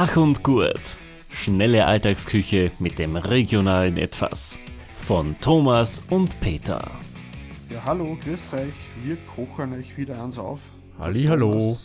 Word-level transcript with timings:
Flach 0.00 0.16
und 0.16 0.42
gut. 0.42 0.96
Schnelle 1.28 1.84
Alltagsküche 1.84 2.70
mit 2.78 2.98
dem 2.98 3.16
regionalen 3.16 3.98
Etwas. 3.98 4.58
Von 4.96 5.38
Thomas 5.42 6.00
und 6.08 6.40
Peter. 6.40 6.90
Ja, 7.68 7.84
hallo, 7.84 8.16
grüß 8.24 8.54
euch. 8.54 8.72
Wir 9.04 9.18
kochen 9.36 9.74
euch 9.74 9.98
wieder 9.98 10.24
eins 10.24 10.38
auf. 10.38 10.60
Halli, 10.98 11.24
hallo. 11.24 11.76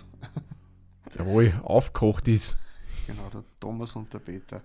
Jawohl, 1.18 1.60
aufgekocht 1.64 2.30
ist. 2.30 2.58
Genau, 3.06 3.28
der 3.34 3.44
Thomas 3.60 3.98
und 3.98 4.14
der 4.14 4.20
Peter. 4.20 4.62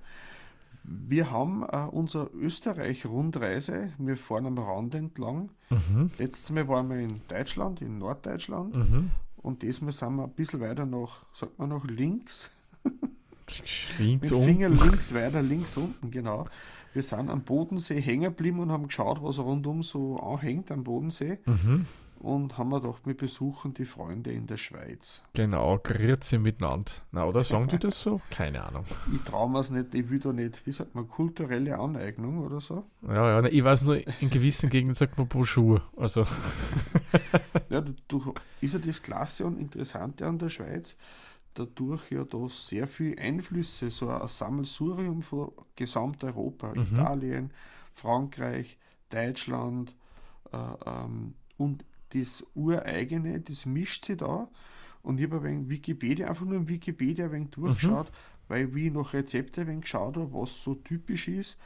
Wir 0.84 1.32
haben 1.32 1.64
äh, 1.64 1.88
unsere 1.90 2.26
Österreich-Rundreise. 2.26 3.92
Wir 3.98 4.16
fahren 4.16 4.46
am 4.46 4.58
Rand 4.58 4.94
entlang. 4.94 5.50
Mhm. 5.70 6.12
Letztes 6.18 6.50
Mal 6.50 6.68
waren 6.68 6.88
wir 6.88 6.98
in 6.98 7.20
Deutschland, 7.26 7.82
in 7.82 7.98
Norddeutschland. 7.98 8.76
Mhm. 8.76 9.10
Und 9.38 9.62
diesmal 9.62 9.90
sind 9.90 10.14
wir 10.14 10.22
ein 10.22 10.34
bisschen 10.34 10.60
weiter 10.60 10.86
nach, 10.86 11.24
sagt 11.34 11.58
man 11.58 11.70
noch, 11.70 11.84
links. 11.84 12.48
Links 13.98 14.30
Mit. 14.30 14.44
Finger 14.44 14.68
links 14.68 15.14
weiter, 15.14 15.42
links 15.42 15.76
unten, 15.76 16.10
genau. 16.10 16.46
Wir 16.92 17.02
sind 17.02 17.30
am 17.30 17.42
Bodensee 17.42 18.00
hängen 18.00 18.24
geblieben 18.24 18.58
und 18.58 18.72
haben 18.72 18.88
geschaut, 18.88 19.22
was 19.22 19.38
rundum 19.38 19.82
so 19.82 20.18
anhängt 20.18 20.72
am 20.72 20.82
Bodensee. 20.82 21.38
Mhm. 21.46 21.86
Und 22.18 22.58
haben 22.58 22.68
wir 22.68 22.82
gedacht, 22.82 23.06
wir 23.06 23.16
besuchen 23.16 23.72
die 23.72 23.86
Freunde 23.86 24.30
in 24.30 24.46
der 24.46 24.58
Schweiz. 24.58 25.22
Genau, 25.32 25.78
Grüezi 25.82 26.36
miteinander. 26.36 26.92
Na, 27.12 27.24
oder 27.24 27.42
sagen 27.42 27.68
die 27.68 27.78
das 27.78 28.02
so? 28.02 28.20
Keine 28.30 28.62
Ahnung. 28.62 28.84
Ich 29.14 29.22
traue 29.22 29.48
mir 29.48 29.60
es 29.60 29.70
nicht, 29.70 29.94
ich 29.94 30.10
will 30.10 30.18
da 30.18 30.30
nicht, 30.30 30.66
wie 30.66 30.72
sagt 30.72 30.94
man, 30.94 31.08
kulturelle 31.08 31.78
Aneignung 31.78 32.44
oder 32.44 32.60
so. 32.60 32.84
Ja, 33.08 33.40
ja, 33.40 33.48
ich 33.48 33.64
weiß 33.64 33.84
nur, 33.84 34.06
in 34.20 34.28
gewissen 34.28 34.68
Gegenden 34.68 34.94
sagt 34.94 35.16
man 35.16 35.28
Bonjour. 35.28 35.82
Also, 35.96 36.26
Ja, 37.70 37.80
du, 37.80 37.94
du, 38.08 38.34
ist 38.60 38.74
ja 38.74 38.80
das 38.80 39.00
Klasse 39.00 39.46
und 39.46 39.58
Interessante 39.58 40.26
an 40.26 40.38
der 40.38 40.48
Schweiz, 40.48 40.96
dadurch 41.54 42.10
ja 42.10 42.24
da 42.24 42.48
sehr 42.48 42.86
viele 42.86 43.18
Einflüsse, 43.18 43.90
so 43.90 44.08
ein 44.08 44.26
Sammelsurium 44.28 45.22
von 45.22 45.52
Gesamteuropa, 45.76 46.74
Mhm. 46.74 46.82
Italien, 46.82 47.50
Frankreich, 47.94 48.78
Deutschland 49.10 49.94
äh, 50.52 50.56
ähm, 50.86 51.34
und 51.58 51.84
das 52.14 52.44
Ureigene, 52.54 53.40
das 53.40 53.66
mischt 53.66 54.06
sich 54.06 54.16
da. 54.18 54.48
Und 55.02 55.18
ich 55.18 55.24
habe 55.24 55.36
ein 55.38 55.44
wenig 55.44 55.68
Wikipedia, 55.68 56.28
einfach 56.28 56.44
nur 56.44 56.56
in 56.56 56.68
Wikipedia 56.68 57.26
ein 57.26 57.32
wenig 57.32 57.50
durchgeschaut, 57.50 58.10
weil 58.48 58.74
wie 58.74 58.90
nach 58.90 59.12
Rezepte 59.12 59.62
ein 59.62 59.66
wenig 59.68 59.82
geschaut 59.82 60.16
habe, 60.16 60.32
was 60.32 60.62
so 60.62 60.74
typisch 60.74 61.28
ist. 61.28 61.56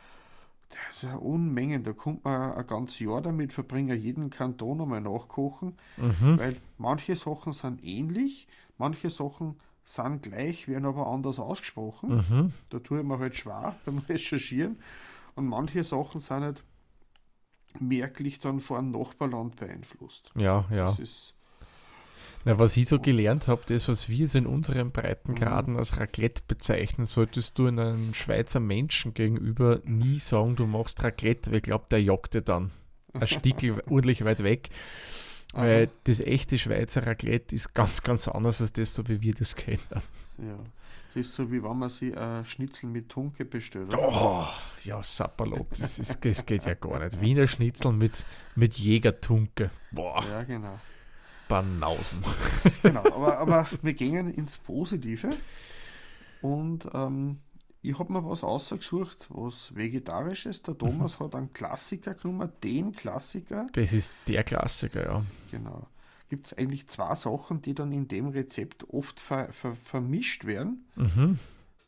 Das 0.70 0.96
ist 0.96 1.02
ja 1.05 1.16
Unmengen, 1.16 1.84
da 1.84 1.92
kommt 1.92 2.24
man 2.24 2.52
ein 2.52 2.66
ganzes 2.66 2.98
Jahr 2.98 3.22
damit 3.22 3.52
verbringen, 3.52 4.00
jeden 4.00 4.30
Kanton 4.30 4.80
einmal 4.80 5.00
nachkochen, 5.00 5.74
mhm. 5.96 6.38
weil 6.38 6.56
manche 6.78 7.14
Sachen 7.16 7.52
sind 7.52 7.84
ähnlich, 7.84 8.48
manche 8.77 9.10
Sachen 9.10 9.56
sind 9.84 10.22
gleich, 10.22 10.66
werden 10.68 10.86
aber 10.86 11.06
anders 11.06 11.38
ausgesprochen. 11.38 12.16
Mhm. 12.16 12.52
Da 12.70 12.78
tue 12.78 13.00
ich 13.00 13.04
mir 13.06 13.18
halt 13.18 13.36
schwer 13.36 13.77
beim 13.84 13.98
Recherchieren. 14.08 14.78
Und 15.34 15.46
manche 15.46 15.82
Sachen 15.82 16.20
sind 16.20 16.42
halt 16.42 16.62
merklich 17.80 18.38
dann 18.38 18.60
von 18.60 18.78
einem 18.78 18.90
Nachbarland 18.92 19.56
beeinflusst. 19.56 20.30
ja, 20.36 20.64
ja. 20.70 20.86
Das 20.86 20.98
ist, 21.00 21.34
Na, 22.44 22.58
was 22.58 22.77
ich 22.77 22.86
so 22.86 23.00
gelernt 23.00 23.48
habe, 23.48 23.62
das, 23.66 23.88
was 23.88 24.08
wir 24.08 24.28
so 24.28 24.38
in 24.38 24.46
unseren 24.46 24.92
Breitengraden 24.92 25.77
als 25.77 25.98
Raclette 25.98 26.42
bezeichnen, 26.46 27.05
solltest 27.06 27.58
du 27.58 27.66
einem 27.66 28.14
Schweizer 28.14 28.60
Menschen 28.60 29.12
gegenüber 29.12 29.80
nie 29.84 30.20
sagen, 30.20 30.55
du 30.55 30.66
machst 30.66 31.02
Raclette, 31.02 31.50
weil 31.50 31.58
ich 31.58 31.62
glaube, 31.64 31.86
der 31.90 32.00
jagt 32.02 32.34
dir 32.34 32.42
dann 32.42 32.70
ein 33.12 33.27
Stickel 33.27 33.82
ordentlich 33.88 34.24
weit 34.24 34.42
weg. 34.44 34.68
Weil 35.55 35.91
das 36.05 36.20
echte 36.20 36.58
Schweizer 36.58 37.06
Raclette 37.06 37.55
ist 37.55 37.74
ganz, 37.74 38.02
ganz 38.02 38.28
anders 38.28 38.60
als 38.60 38.72
das, 38.72 38.94
so 38.94 39.06
wie 39.08 39.20
wir 39.20 39.34
das 39.34 39.55
kennen. 39.55 39.80
ja. 40.38 40.58
Das 41.14 41.27
ist 41.27 41.34
so, 41.36 41.52
wie 41.52 41.62
wenn 41.62 41.78
man 41.78 41.88
sich 41.88 42.16
ein 42.16 42.44
Schnitzel 42.44 42.91
mit 42.91 43.08
Tunke 43.08 43.44
bestellt. 43.44 43.94
Oh, 43.96 44.46
ja, 44.83 45.00
Sapperlot, 45.00 45.69
das, 45.70 46.00
ist, 46.00 46.24
das 46.24 46.45
geht 46.45 46.64
ja 46.64 46.74
gar 46.74 46.98
nicht. 46.98 47.20
Wiener 47.20 47.46
Schnitzel 47.46 47.92
mit, 47.92 48.27
mit 48.56 48.77
Jägertunke. 48.77 49.70
Boah, 49.92 50.24
Ja, 50.28 50.42
genau. 50.42 50.80
Banausen. 51.48 52.18
genau. 52.83 53.05
Aber, 53.07 53.39
aber 53.39 53.68
wir 53.83 53.92
gehen 53.95 54.28
ins 54.34 54.58
Positive. 54.58 55.30
Und 56.42 56.89
ähm, 56.92 57.39
ich 57.84 57.98
habe 57.98 58.12
mir 58.14 58.24
was 58.24 58.42
ausgesucht, 58.42 59.27
was 59.28 59.74
Vegetarisches. 59.74 60.62
Der 60.62 60.77
Thomas 60.77 61.20
hat 61.20 61.34
einen 61.34 61.52
Klassiker 61.52 62.14
genommen, 62.14 62.50
den 62.62 62.92
Klassiker. 62.92 63.67
Das 63.72 63.92
ist 63.92 64.14
der 64.27 64.42
Klassiker, 64.42 65.05
ja. 65.05 65.22
Genau. 65.50 65.86
Gibt 66.30 66.46
es 66.46 66.55
eigentlich 66.55 66.89
zwei 66.89 67.14
Sachen, 67.14 67.61
die 67.61 67.74
dann 67.74 67.92
in 67.92 68.08
dem 68.08 68.28
Rezept 68.28 68.89
oft 68.89 69.20
ver, 69.20 69.52
ver, 69.52 69.77
vermischt 69.77 70.46
werden. 70.46 70.86
Mhm. 70.96 71.39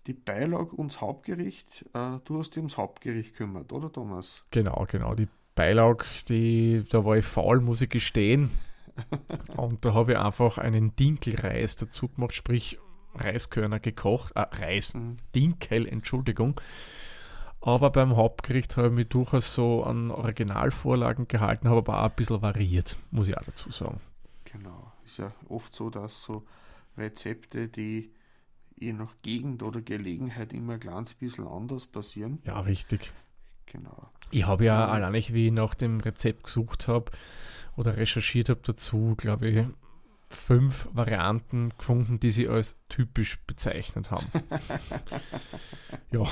Die 0.07 0.12
Beilage 0.12 0.77
und 0.77 0.93
das 0.93 1.01
Hauptgericht. 1.01 1.87
Äh, 1.95 2.19
du 2.27 2.39
hast 2.41 2.51
dich 2.51 2.59
ums 2.59 2.77
Hauptgericht 2.77 3.33
gekümmert, 3.33 3.73
oder 3.73 3.91
Thomas? 3.91 4.45
Genau, 4.51 4.87
genau. 4.91 5.15
Die 5.15 5.28
Beilage, 5.55 6.05
die, 6.28 6.84
da 6.91 7.07
war 7.07 7.17
ich 7.17 7.25
faul, 7.25 7.63
muss 7.63 7.81
ich 7.81 7.89
gestehen. 7.89 8.51
Und 9.57 9.84
da 9.84 9.95
habe 9.95 10.13
ich 10.13 10.19
einfach 10.19 10.59
einen 10.59 10.95
Dinkelreis 10.95 11.77
dazu 11.77 12.09
gemacht, 12.09 12.34
sprich 12.34 12.78
Reiskörner 13.16 13.81
gekocht, 13.81 14.32
äh, 14.37 14.41
Reis, 14.41 14.94
Mhm. 14.94 15.16
Dinkel, 15.34 15.87
Entschuldigung. 15.87 16.60
Aber 17.60 17.91
beim 17.91 18.15
Hauptgericht 18.16 18.77
habe 18.77 18.88
ich 18.88 18.93
mich 18.94 19.09
durchaus 19.09 19.53
so 19.54 19.82
an 19.82 20.10
Originalvorlagen 20.10 21.27
gehalten, 21.27 21.69
habe 21.69 21.78
aber 21.78 22.00
auch 22.00 22.10
ein 22.10 22.16
bisschen 22.16 22.41
variiert, 22.43 22.97
muss 23.10 23.28
ich 23.28 23.37
auch 23.37 23.43
dazu 23.43 23.71
sagen. 23.71 24.00
Genau. 24.44 24.93
Ist 25.04 25.19
ja 25.19 25.32
oft 25.49 25.75
so, 25.75 25.91
dass 25.91 26.22
so 26.22 26.44
Rezepte, 26.97 27.69
die 27.69 28.10
je 28.78 28.93
nach 28.93 29.15
Gegend 29.22 29.62
oder 29.62 29.81
Gelegenheit 29.81 30.53
immer 30.53 30.75
ein 30.75 30.81
kleines 30.81 31.15
bisschen 31.15 31.47
anders 31.47 31.87
passieren. 31.87 32.41
Ja, 32.44 32.60
richtig. 32.60 33.12
Genau. 33.66 34.10
Ich 34.31 34.47
habe 34.47 34.65
ja 34.65 34.87
allein, 34.87 35.15
wie 35.15 35.47
ich 35.47 35.53
nach 35.53 35.75
dem 35.75 36.00
Rezept 36.00 36.44
gesucht 36.44 36.87
habe 36.88 37.10
oder 37.77 37.97
recherchiert 37.97 38.48
habe 38.48 38.60
dazu, 38.62 39.15
glaube 39.16 39.48
ich, 39.48 39.66
fünf 40.29 40.89
Varianten 40.93 41.71
gefunden, 41.79 42.19
die 42.21 42.33
sie 42.33 42.49
als 42.49 42.77
typisch 42.89 43.39
bezeichnet 43.47 44.11
haben. 44.11 44.27
ja, 46.11 46.25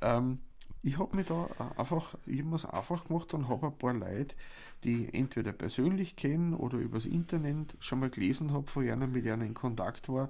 Ähm, 0.00 0.38
ich 0.82 0.96
habe 0.98 1.16
mir 1.16 1.24
da 1.24 1.48
einfach, 1.76 2.14
ich 2.24 2.40
habe 2.44 2.54
es 2.54 2.64
einfach 2.64 3.04
gemacht 3.08 3.34
und 3.34 3.48
habe 3.48 3.66
ein 3.66 3.76
paar 3.78 3.92
Leute, 3.94 4.36
die 4.84 5.06
ich 5.06 5.14
entweder 5.14 5.50
persönlich 5.52 6.14
kennen 6.14 6.54
oder 6.54 6.78
übers 6.78 7.04
Internet 7.04 7.74
schon 7.80 7.98
mal 7.98 8.10
gelesen 8.10 8.52
habe, 8.52 8.70
von 8.70 8.88
einer 8.88 9.08
mit 9.08 9.26
einer 9.26 9.44
in 9.44 9.54
Kontakt 9.54 10.08
war, 10.08 10.28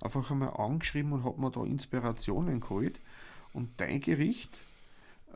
einfach 0.00 0.30
einmal 0.30 0.50
angeschrieben 0.50 1.12
und 1.12 1.24
habe 1.24 1.40
mir 1.40 1.50
da 1.50 1.64
Inspirationen 1.64 2.60
geholt. 2.60 3.00
Und 3.52 3.70
dein 3.80 4.00
Gericht, 4.00 4.56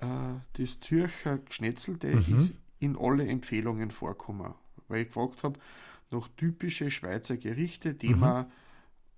äh, 0.00 0.06
das 0.52 0.78
Zürcher 0.78 1.38
Geschnetzelte, 1.38 2.06
Mhm. 2.14 2.36
ist 2.36 2.52
in 2.78 2.96
alle 2.96 3.26
Empfehlungen 3.26 3.90
vorgekommen. 3.90 4.54
Weil 4.86 5.02
ich 5.02 5.08
gefragt 5.08 5.42
habe, 5.42 5.58
nach 6.12 6.28
typische 6.36 6.90
Schweizer 6.90 7.36
Gerichte, 7.36 7.94
die 7.94 8.14
Mhm. 8.14 8.20
man 8.20 8.46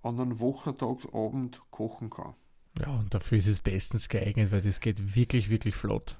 an 0.03 0.19
einem 0.19 0.39
Wochentagsabend 0.39 1.61
kochen 1.71 2.09
kann. 2.09 2.33
ja, 2.79 2.87
und 2.87 3.13
dafür 3.13 3.37
ist 3.37 3.47
es 3.47 3.59
bestens 3.61 4.09
geeignet, 4.09 4.51
weil 4.51 4.61
das 4.61 4.79
geht 4.79 5.15
wirklich, 5.15 5.49
wirklich 5.49 5.75
flott. 5.75 6.17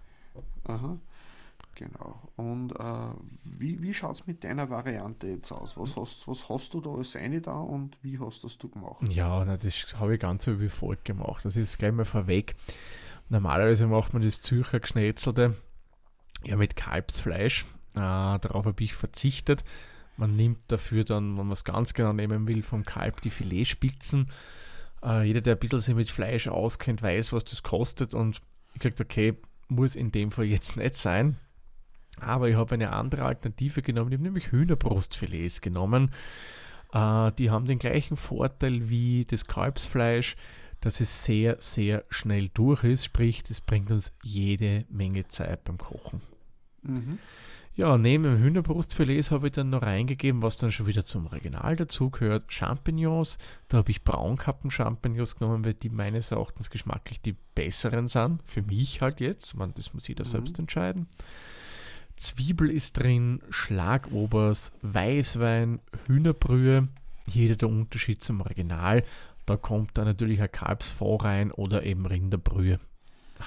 Aha, 0.65 0.97
genau. 1.75 2.21
Und 2.35 2.71
äh, 2.71 3.13
wie, 3.43 3.81
wie 3.81 3.93
schaut 3.93 4.15
es 4.15 4.25
mit 4.27 4.43
deiner 4.43 4.69
Variante 4.69 5.27
jetzt 5.27 5.51
aus? 5.51 5.77
Was 5.77 5.95
hast, 5.95 6.27
was 6.27 6.47
hast 6.49 6.73
du 6.73 6.81
da 6.81 6.91
als 6.91 7.15
eine 7.15 7.41
da 7.41 7.59
und 7.59 7.97
wie 8.01 8.19
hast 8.19 8.43
das 8.43 8.57
du 8.57 8.69
gemacht? 8.69 9.07
Ja, 9.09 9.43
na, 9.45 9.57
das 9.57 9.95
habe 9.99 10.15
ich 10.15 10.19
ganz 10.21 10.45
so 10.45 10.59
wie 10.59 10.69
folgt 10.69 11.05
gemacht. 11.05 11.43
Das 11.45 11.55
ist 11.55 11.77
gleich 11.77 11.91
mal 11.91 12.05
vorweg. 12.05 12.55
Normalerweise 13.29 13.87
macht 13.87 14.13
man 14.13 14.21
das 14.23 14.39
Zürcher 14.41 14.79
Geschnetzelte 14.79 15.55
ja 16.43 16.55
mit 16.55 16.75
Kalbsfleisch. 16.75 17.65
Äh, 17.95 17.99
darauf 17.99 18.65
habe 18.65 18.83
ich 18.83 18.93
verzichtet. 18.93 19.63
Man 20.17 20.35
nimmt 20.35 20.59
dafür 20.67 21.03
dann, 21.03 21.37
wenn 21.37 21.45
man 21.45 21.51
es 21.51 21.63
ganz 21.63 21.93
genau 21.93 22.13
nehmen 22.13 22.47
will, 22.47 22.63
vom 22.63 22.85
Kalb 22.85 23.21
die 23.21 23.29
Filetspitzen. 23.29 24.29
Äh, 25.03 25.23
jeder, 25.23 25.41
der 25.41 25.55
ein 25.55 25.59
bisschen 25.59 25.79
sich 25.79 25.95
mit 25.95 26.09
Fleisch 26.09 26.47
auskennt, 26.47 27.01
weiß, 27.01 27.33
was 27.33 27.43
das 27.43 27.63
kostet. 27.63 28.13
Und 28.13 28.41
ich 28.73 28.79
gesagt, 28.79 29.01
okay, 29.01 29.35
muss 29.67 29.95
in 29.95 30.11
dem 30.11 30.31
Fall 30.31 30.45
jetzt 30.45 30.77
nicht 30.77 30.95
sein. 30.95 31.37
Aber 32.19 32.49
ich 32.49 32.55
habe 32.55 32.75
eine 32.75 32.91
andere 32.91 33.25
Alternative 33.25 33.81
genommen. 33.81 34.11
Ich 34.11 34.17
habe 34.17 34.23
nämlich 34.23 34.51
Hühnerbrustfilets 34.51 35.61
genommen. 35.61 36.11
Äh, 36.93 37.31
die 37.33 37.49
haben 37.49 37.65
den 37.65 37.79
gleichen 37.79 38.15
Vorteil 38.15 38.89
wie 38.89 39.25
das 39.25 39.45
Kalbsfleisch, 39.45 40.35
dass 40.79 41.01
es 41.01 41.25
sehr, 41.25 41.57
sehr 41.59 42.05
schnell 42.09 42.49
durch 42.53 42.83
ist. 42.83 43.05
Sprich, 43.05 43.43
das 43.43 43.59
bringt 43.59 43.91
uns 43.91 44.13
jede 44.23 44.85
Menge 44.89 45.27
Zeit 45.27 45.63
beim 45.65 45.77
Kochen. 45.77 46.21
Mhm. 46.83 47.19
Ja, 47.77 47.97
neben 47.97 48.23
dem 48.23 48.37
Hühnerbrustfilet 48.37 49.31
habe 49.31 49.47
ich 49.47 49.53
dann 49.53 49.69
noch 49.69 49.81
reingegeben, 49.81 50.41
was 50.41 50.55
dann 50.55 50.71
schon 50.71 50.87
wieder 50.87 51.03
zum 51.03 51.25
Original 51.27 51.75
dazugehört, 51.75 52.51
Champignons. 52.53 53.37
Da 53.67 53.79
habe 53.79 53.91
ich 53.91 54.03
Braunkappen-Champignons 54.05 55.35
genommen, 55.35 55.65
weil 55.65 55.73
die 55.73 55.89
meines 55.89 56.31
Erachtens 56.31 56.69
geschmacklich 56.69 57.19
die 57.19 57.35
besseren 57.53 58.07
sind. 58.07 58.39
Für 58.45 58.61
mich 58.61 59.01
halt 59.01 59.19
jetzt. 59.19 59.55
Man, 59.57 59.73
das 59.73 59.93
muss 59.93 60.07
jeder 60.07 60.23
Mhm. 60.23 60.29
selbst 60.29 60.57
entscheiden. 60.59 61.07
Zwiebel 62.15 62.69
ist 62.71 62.93
drin, 62.97 63.41
Schlagobers, 63.49 64.71
Weißwein, 64.81 65.79
Hühnerbrühe. 66.07 66.87
Hier 67.27 67.57
der 67.57 67.67
Unterschied 67.67 68.23
zum 68.23 68.39
Original. 68.39 69.03
Da 69.45 69.57
kommt 69.57 69.97
dann 69.97 70.05
natürlich 70.05 70.41
ein 70.41 70.51
Kalbsfond 70.51 71.23
rein 71.25 71.51
oder 71.51 71.83
eben 71.83 72.05
Rinderbrühe. 72.05 72.79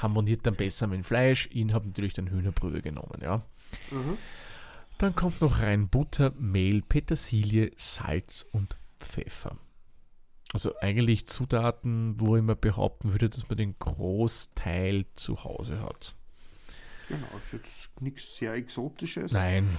Harmoniert 0.02 0.46
dann 0.46 0.54
besser 0.54 0.86
mit 0.86 0.98
dem 0.98 1.04
Fleisch. 1.04 1.48
Ich 1.52 1.72
habe 1.72 1.86
natürlich 1.86 2.14
dann 2.14 2.30
Hühnerbrühe 2.30 2.82
genommen, 2.82 3.20
ja. 3.22 3.42
Mhm. 3.90 4.18
Dann 4.98 5.14
kommt 5.14 5.40
noch 5.40 5.60
rein 5.60 5.88
Butter, 5.88 6.32
Mehl, 6.38 6.82
Petersilie, 6.82 7.70
Salz 7.76 8.46
und 8.50 8.76
Pfeffer. 8.98 9.56
Also 10.52 10.76
eigentlich 10.80 11.26
Zutaten, 11.26 12.18
wo 12.18 12.36
ich 12.36 12.42
mir 12.42 12.56
behaupten 12.56 13.12
würde, 13.12 13.28
dass 13.28 13.48
man 13.48 13.58
den 13.58 13.78
Großteil 13.78 15.04
zu 15.14 15.44
Hause 15.44 15.82
hat. 15.82 16.14
Genau, 17.08 17.26
ist 17.36 17.52
jetzt 17.52 18.00
nichts 18.00 18.36
sehr 18.36 18.54
Exotisches. 18.54 19.32
Nein. 19.32 19.78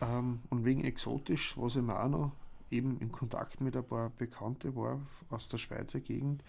Ähm, 0.00 0.40
und 0.50 0.64
wegen 0.64 0.84
exotisch, 0.84 1.56
was 1.56 1.76
ich 1.76 1.82
mir 1.82 1.98
auch 1.98 2.08
noch 2.08 2.32
eben 2.70 2.98
in 3.00 3.10
Kontakt 3.10 3.60
mit 3.60 3.76
ein 3.76 3.84
paar 3.84 4.10
Bekannte 4.10 4.74
war 4.76 5.00
aus 5.30 5.48
der 5.48 5.58
Schweizer 5.58 6.00
Gegend, 6.00 6.42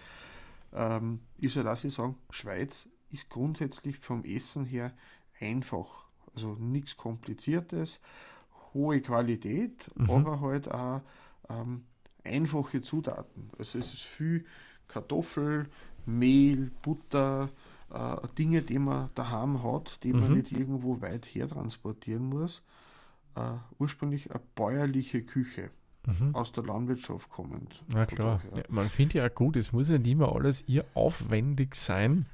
ähm, 0.74 1.20
ist 1.38 1.56
ja, 1.56 1.64
dass 1.64 1.84
ich 1.84 1.94
sagen, 1.94 2.16
Schweiz 2.30 2.88
ist 3.12 3.30
grundsätzlich 3.30 3.98
vom 4.00 4.24
Essen 4.24 4.66
her 4.66 4.92
einfach. 5.40 6.06
Also 6.36 6.56
nichts 6.60 6.96
Kompliziertes, 6.98 8.00
hohe 8.74 9.02
Qualität, 9.02 9.90
Mhm. 9.96 10.10
aber 10.10 10.42
halt 10.42 10.72
auch 10.72 11.02
ähm, 11.50 11.84
einfache 12.24 12.81
Zutaten. 12.81 13.50
Also 13.58 13.80
es 13.80 13.94
ist 13.94 14.04
viel 14.04 14.46
Kartoffel, 14.88 15.68
Mehl, 16.06 16.72
Butter, 16.84 17.50
äh, 17.94 18.16
Dinge, 18.38 18.62
die 18.62 18.80
man 18.80 19.10
daheim 19.16 19.62
hat, 19.63 20.00
die 20.04 20.13
man 20.13 20.30
Mhm. 20.31 20.38
nicht 20.38 20.52
irgendwo 20.52 21.02
weit 21.02 21.25
her 21.25 21.48
transportieren 21.50 22.24
muss. 22.30 22.63
Äh, 23.36 23.54
ursprünglich 23.80 24.31
eine 24.31 24.42
bäuerliche 24.56 25.22
Küche 25.24 25.69
Mhm. 26.06 26.34
aus 26.34 26.52
der 26.52 26.63
Landwirtschaft 26.63 27.30
kommend. 27.30 27.84
Na 27.88 28.06
klar. 28.06 28.42
Ja, 28.56 28.63
man 28.69 28.90
findet 28.90 29.13
ja 29.16 29.28
auch 29.28 29.36
gut, 29.36 29.56
es 29.56 29.72
muss 29.72 29.90
ja 29.90 29.98
nicht 29.98 30.12
immer 30.12 30.34
alles 30.34 30.63
ihr 30.68 30.86
aufwendig 30.94 31.75
sein, 31.75 32.25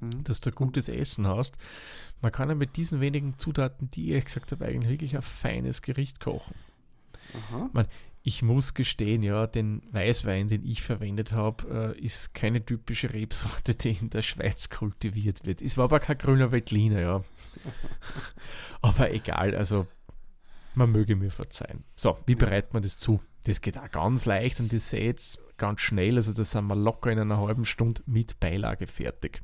Mhm. 0.00 0.24
dass 0.24 0.40
du 0.40 0.50
gutes 0.50 0.88
Essen 0.88 1.26
hast. 1.26 1.56
Man 2.20 2.32
kann 2.32 2.48
ja 2.48 2.54
mit 2.54 2.76
diesen 2.76 3.00
wenigen 3.00 3.38
Zutaten, 3.38 3.90
die 3.90 4.14
ich 4.14 4.24
gesagt 4.24 4.52
habe, 4.52 4.66
eigentlich 4.66 4.90
wirklich 4.90 5.16
ein 5.16 5.22
feines 5.22 5.82
Gericht 5.82 6.20
kochen. 6.20 6.54
Aha. 7.34 7.86
Ich 8.22 8.42
muss 8.42 8.74
gestehen, 8.74 9.22
ja, 9.22 9.46
den 9.46 9.82
Weißwein, 9.92 10.48
den 10.48 10.64
ich 10.66 10.82
verwendet 10.82 11.32
habe, 11.32 11.94
äh, 11.96 11.98
ist 11.98 12.34
keine 12.34 12.62
typische 12.64 13.14
Rebsorte, 13.14 13.74
die 13.76 13.92
in 13.92 14.10
der 14.10 14.22
Schweiz 14.22 14.68
kultiviert 14.68 15.46
wird. 15.46 15.62
Es 15.62 15.78
war 15.78 15.84
aber 15.84 16.00
kein 16.00 16.18
grüner 16.18 16.52
Veltliner, 16.52 17.00
ja. 17.00 17.24
aber 18.82 19.12
egal, 19.12 19.54
also 19.54 19.86
man 20.74 20.92
möge 20.92 21.16
mir 21.16 21.30
verzeihen. 21.30 21.84
So, 21.96 22.18
wie 22.26 22.34
bereitet 22.34 22.74
man 22.74 22.82
das 22.82 22.98
zu? 22.98 23.20
Das 23.44 23.62
geht 23.62 23.78
auch 23.78 23.90
ganz 23.90 24.26
leicht 24.26 24.60
und 24.60 24.72
das 24.72 24.90
seht 24.90 25.38
ganz 25.56 25.80
schnell, 25.80 26.16
also 26.16 26.32
da 26.32 26.44
sind 26.44 26.66
wir 26.66 26.76
locker 26.76 27.10
in 27.10 27.18
einer 27.18 27.38
halben 27.38 27.64
Stunde 27.64 28.02
mit 28.06 28.38
Beilage 28.38 28.86
fertig. 28.86 29.42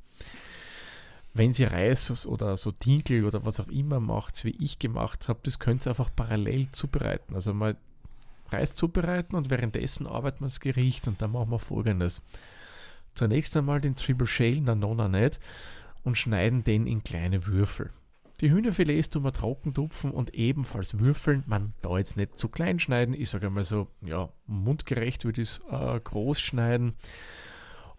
Wenn 1.36 1.52
Sie 1.52 1.64
Reis 1.64 2.26
oder 2.26 2.56
so 2.56 2.70
Dinkel 2.70 3.26
oder 3.26 3.44
was 3.44 3.60
auch 3.60 3.68
immer 3.68 4.00
macht, 4.00 4.42
wie 4.46 4.56
ich 4.58 4.78
gemacht 4.78 5.28
habe, 5.28 5.40
das 5.42 5.58
könnt 5.58 5.86
ihr 5.86 5.90
einfach 5.90 6.08
parallel 6.16 6.72
zubereiten. 6.72 7.34
Also 7.34 7.52
mal 7.52 7.76
Reis 8.48 8.74
zubereiten 8.74 9.36
und 9.36 9.50
währenddessen 9.50 10.06
arbeiten 10.06 10.40
wir 10.40 10.46
das 10.46 10.60
Gericht 10.60 11.08
und 11.08 11.20
dann 11.20 11.32
machen 11.32 11.50
wir 11.50 11.58
folgendes. 11.58 12.22
Zunächst 13.14 13.54
einmal 13.54 13.82
den 13.82 13.96
Triple 13.96 14.26
Shale, 14.26 14.62
na 14.62 14.74
nona 14.74 15.08
nicht, 15.08 15.38
und 16.04 16.16
schneiden 16.16 16.64
den 16.64 16.86
in 16.86 17.04
kleine 17.04 17.46
Würfel. 17.46 17.90
Die 18.40 18.50
Hühnerfilets 18.50 19.10
tun 19.10 19.24
wir 19.24 19.32
trocken 19.32 19.74
tupfen 19.74 20.12
und 20.12 20.34
ebenfalls 20.34 20.98
würfeln. 20.98 21.44
Man 21.46 21.74
da 21.82 21.98
jetzt 21.98 22.16
nicht 22.16 22.38
zu 22.38 22.48
klein 22.48 22.78
schneiden, 22.78 23.14
ich 23.14 23.28
sage 23.28 23.48
einmal 23.48 23.64
so, 23.64 23.88
ja, 24.00 24.30
mundgerecht 24.46 25.26
würde 25.26 25.42
ich 25.42 25.48
es 25.48 25.62
äh, 25.70 26.00
groß 26.00 26.40
schneiden. 26.40 26.94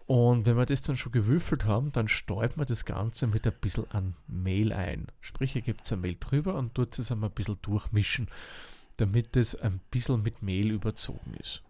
Und 0.08 0.46
wenn 0.46 0.56
wir 0.56 0.64
das 0.64 0.80
dann 0.80 0.96
schon 0.96 1.12
gewürfelt 1.12 1.66
haben, 1.66 1.92
dann 1.92 2.08
stäubt 2.08 2.56
man 2.56 2.66
das 2.66 2.86
Ganze 2.86 3.26
mit 3.26 3.46
ein 3.46 3.52
bisschen 3.60 3.90
an 3.90 4.14
Mehl 4.26 4.72
ein. 4.72 5.08
Sprich, 5.20 5.54
ihr 5.54 5.60
gebt 5.60 5.92
ein 5.92 6.00
Mehl 6.00 6.16
drüber 6.18 6.54
und 6.54 6.74
tut 6.74 6.98
es 6.98 7.12
einmal 7.12 7.28
ein 7.28 7.34
bisschen 7.34 7.58
durchmischen, 7.60 8.28
damit 8.96 9.36
es 9.36 9.54
ein 9.54 9.80
bisschen 9.90 10.22
mit 10.22 10.40
Mehl 10.40 10.70
überzogen 10.70 11.34
ist. 11.34 11.62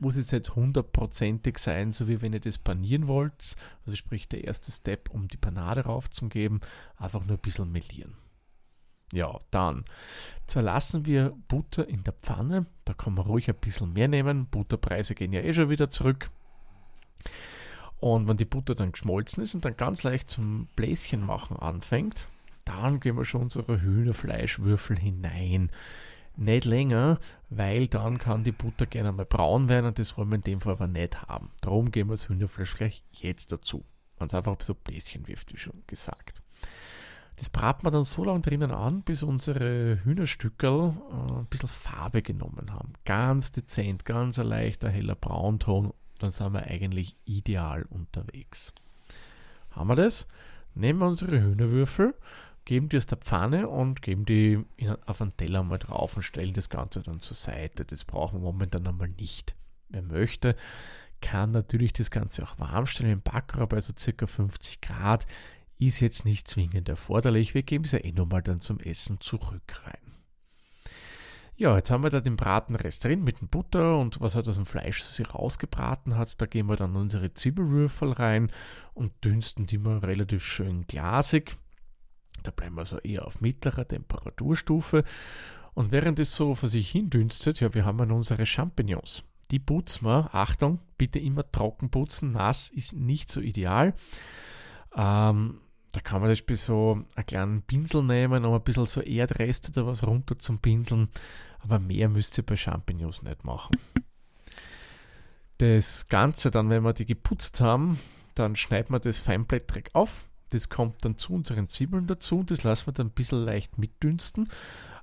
Muss 0.00 0.16
jetzt 0.16 0.32
nicht 0.32 0.56
hundertprozentig 0.56 1.58
sein, 1.58 1.92
so 1.92 2.08
wie 2.08 2.22
wenn 2.22 2.32
ihr 2.32 2.40
das 2.40 2.56
panieren 2.56 3.06
wollt. 3.06 3.54
Also 3.84 3.96
sprich 3.96 4.30
der 4.30 4.44
erste 4.44 4.72
Step, 4.72 5.10
um 5.10 5.28
die 5.28 5.36
Panade 5.36 5.82
raufzugeben, 5.82 6.62
einfach 6.96 7.26
nur 7.26 7.36
ein 7.36 7.42
bisschen 7.42 7.70
melieren. 7.70 8.16
Ja, 9.12 9.40
dann 9.50 9.84
zerlassen 10.46 11.04
wir 11.04 11.36
Butter 11.48 11.86
in 11.86 12.02
der 12.02 12.14
Pfanne. 12.14 12.64
Da 12.86 12.94
kann 12.94 13.12
man 13.12 13.26
ruhig 13.26 13.50
ein 13.50 13.56
bisschen 13.56 13.92
mehr 13.92 14.08
nehmen. 14.08 14.46
Butterpreise 14.46 15.14
gehen 15.14 15.34
ja 15.34 15.42
eh 15.42 15.52
schon 15.52 15.68
wieder 15.68 15.90
zurück. 15.90 16.30
Und 18.00 18.28
wenn 18.28 18.36
die 18.36 18.44
Butter 18.44 18.74
dann 18.74 18.92
geschmolzen 18.92 19.42
ist 19.42 19.54
und 19.54 19.64
dann 19.64 19.76
ganz 19.76 20.02
leicht 20.02 20.28
zum 20.28 20.66
Bläschen 20.76 21.24
machen 21.24 21.56
anfängt, 21.56 22.28
dann 22.64 23.00
geben 23.00 23.18
wir 23.18 23.24
schon 23.24 23.42
unsere 23.42 23.80
Hühnerfleischwürfel 23.80 24.98
hinein. 24.98 25.70
Nicht 26.36 26.64
länger, 26.64 27.18
weil 27.48 27.86
dann 27.86 28.18
kann 28.18 28.42
die 28.42 28.52
Butter 28.52 28.86
gerne 28.86 29.12
mal 29.12 29.24
braun 29.24 29.68
werden 29.68 29.86
und 29.86 29.98
das 29.98 30.18
wollen 30.18 30.30
wir 30.30 30.36
in 30.36 30.42
dem 30.42 30.60
Fall 30.60 30.72
aber 30.72 30.88
nicht 30.88 31.22
haben. 31.22 31.50
Darum 31.60 31.92
geben 31.92 32.10
wir 32.10 32.14
das 32.14 32.28
Hühnerfleisch 32.28 32.74
gleich 32.74 33.04
jetzt 33.12 33.52
dazu. 33.52 33.84
Wenn 34.18 34.26
es 34.26 34.34
einfach 34.34 34.56
so 34.60 34.74
Bläschen 34.74 35.28
wirft, 35.28 35.52
wie 35.52 35.58
schon 35.58 35.82
gesagt. 35.86 36.42
Das 37.36 37.50
braten 37.50 37.84
wir 37.84 37.90
dann 37.90 38.04
so 38.04 38.24
lange 38.24 38.40
drinnen 38.40 38.70
an, 38.70 39.02
bis 39.02 39.22
unsere 39.22 39.98
Hühnerstückel 40.04 40.92
äh, 41.10 41.32
ein 41.38 41.46
bisschen 41.46 41.68
Farbe 41.68 42.22
genommen 42.22 42.72
haben. 42.72 42.92
Ganz 43.04 43.50
dezent, 43.50 44.04
ganz 44.04 44.38
ein 44.38 44.46
leichter, 44.46 44.88
heller 44.88 45.16
Braunton. 45.16 45.92
Dann 46.18 46.30
sind 46.30 46.52
wir 46.52 46.66
eigentlich 46.66 47.16
ideal 47.24 47.84
unterwegs. 47.90 48.72
Haben 49.70 49.88
wir 49.88 49.96
das? 49.96 50.26
Nehmen 50.74 51.00
wir 51.00 51.06
unsere 51.06 51.40
Hühnerwürfel, 51.40 52.14
geben 52.64 52.88
die 52.88 52.96
aus 52.96 53.06
der 53.06 53.18
Pfanne 53.18 53.68
und 53.68 54.02
geben 54.02 54.24
die 54.24 54.64
auf 55.06 55.20
einen 55.20 55.36
Teller 55.36 55.62
mal 55.62 55.78
drauf 55.78 56.16
und 56.16 56.22
stellen 56.22 56.54
das 56.54 56.68
Ganze 56.68 57.02
dann 57.02 57.20
zur 57.20 57.36
Seite. 57.36 57.84
Das 57.84 58.04
brauchen 58.04 58.40
wir 58.40 58.52
momentan 58.52 58.86
einmal 58.86 59.08
nicht. 59.08 59.54
Wer 59.88 60.02
möchte, 60.02 60.56
kann 61.20 61.52
natürlich 61.52 61.92
das 61.92 62.10
Ganze 62.10 62.42
auch 62.42 62.58
warm 62.58 62.86
stellen 62.86 63.10
im 63.10 63.68
bei 63.68 63.80
so 63.80 63.92
circa 63.96 64.26
50 64.26 64.80
Grad. 64.80 65.26
Ist 65.78 66.00
jetzt 66.00 66.24
nicht 66.24 66.48
zwingend 66.48 66.88
erforderlich. 66.88 67.54
Wir 67.54 67.62
geben 67.62 67.84
es 67.84 67.92
ja 67.92 67.98
eh 67.98 68.12
nochmal 68.12 68.42
dann 68.42 68.60
zum 68.60 68.80
Essen 68.80 69.20
zurück 69.20 69.82
rein. 69.84 70.03
Ja, 71.56 71.76
jetzt 71.76 71.90
haben 71.90 72.02
wir 72.02 72.10
da 72.10 72.20
den 72.20 72.36
Bratenrest 72.36 73.04
drin 73.04 73.22
mit 73.22 73.40
dem 73.40 73.48
Butter 73.48 73.98
und 73.98 74.20
was 74.20 74.34
halt 74.34 74.48
aus 74.48 74.56
dem 74.56 74.66
Fleisch 74.66 75.02
sich 75.02 75.34
rausgebraten 75.34 76.16
hat. 76.16 76.40
Da 76.40 76.46
geben 76.46 76.68
wir 76.68 76.76
dann 76.76 76.96
unsere 76.96 77.32
Zwiebelwürfel 77.32 78.12
rein 78.12 78.50
und 78.92 79.12
dünsten 79.24 79.66
die 79.66 79.78
mal 79.78 79.98
relativ 79.98 80.44
schön 80.44 80.86
glasig. 80.88 81.56
Da 82.42 82.50
bleiben 82.50 82.76
wir 82.76 82.84
so 82.84 82.98
eher 82.98 83.24
auf 83.24 83.40
mittlerer 83.40 83.86
Temperaturstufe. 83.86 85.04
Und 85.74 85.92
während 85.92 86.18
es 86.18 86.34
so 86.34 86.54
vor 86.54 86.68
sich 86.68 86.90
hin 86.90 87.08
dünstet, 87.08 87.60
ja, 87.60 87.72
wir 87.72 87.84
haben 87.84 87.98
dann 87.98 88.10
unsere 88.10 88.46
Champignons. 88.46 89.22
Die 89.50 89.58
putzen 89.60 90.06
wir, 90.06 90.34
Achtung, 90.34 90.80
bitte 90.98 91.20
immer 91.20 91.50
trocken 91.50 91.90
putzen, 91.90 92.32
nass 92.32 92.68
ist 92.68 92.94
nicht 92.94 93.30
so 93.30 93.40
ideal. 93.40 93.94
Ähm, 94.96 95.60
da 95.94 96.00
kann 96.00 96.20
man 96.20 96.28
zum 96.28 96.32
Beispiel 96.32 96.56
so 96.56 97.04
einen 97.14 97.26
kleinen 97.26 97.62
Pinsel 97.62 98.02
nehmen, 98.02 98.44
um 98.44 98.52
ein 98.52 98.62
bisschen 98.62 98.86
so 98.86 99.00
Erdreste 99.00 99.70
oder 99.70 99.86
was 99.86 100.04
runter 100.04 100.36
zum 100.38 100.58
Pinseln. 100.58 101.08
Aber 101.60 101.78
mehr 101.78 102.08
müsst 102.08 102.36
ihr 102.36 102.44
bei 102.44 102.56
Champignons 102.56 103.22
nicht 103.22 103.44
machen. 103.44 103.76
Das 105.58 106.08
Ganze 106.08 106.50
dann, 106.50 106.68
wenn 106.68 106.82
wir 106.82 106.94
die 106.94 107.06
geputzt 107.06 107.60
haben, 107.60 108.00
dann 108.34 108.56
schneiden 108.56 108.90
wir 108.92 108.98
das 108.98 109.20
feinblättrig 109.20 109.94
auf. 109.94 110.24
Das 110.50 110.68
kommt 110.68 111.04
dann 111.04 111.16
zu 111.16 111.32
unseren 111.32 111.68
Zwiebeln 111.68 112.08
dazu. 112.08 112.42
Das 112.42 112.64
lassen 112.64 112.88
wir 112.88 112.92
dann 112.92 113.06
ein 113.06 113.12
bisschen 113.12 113.44
leicht 113.44 113.78
mitdünsten. 113.78 114.48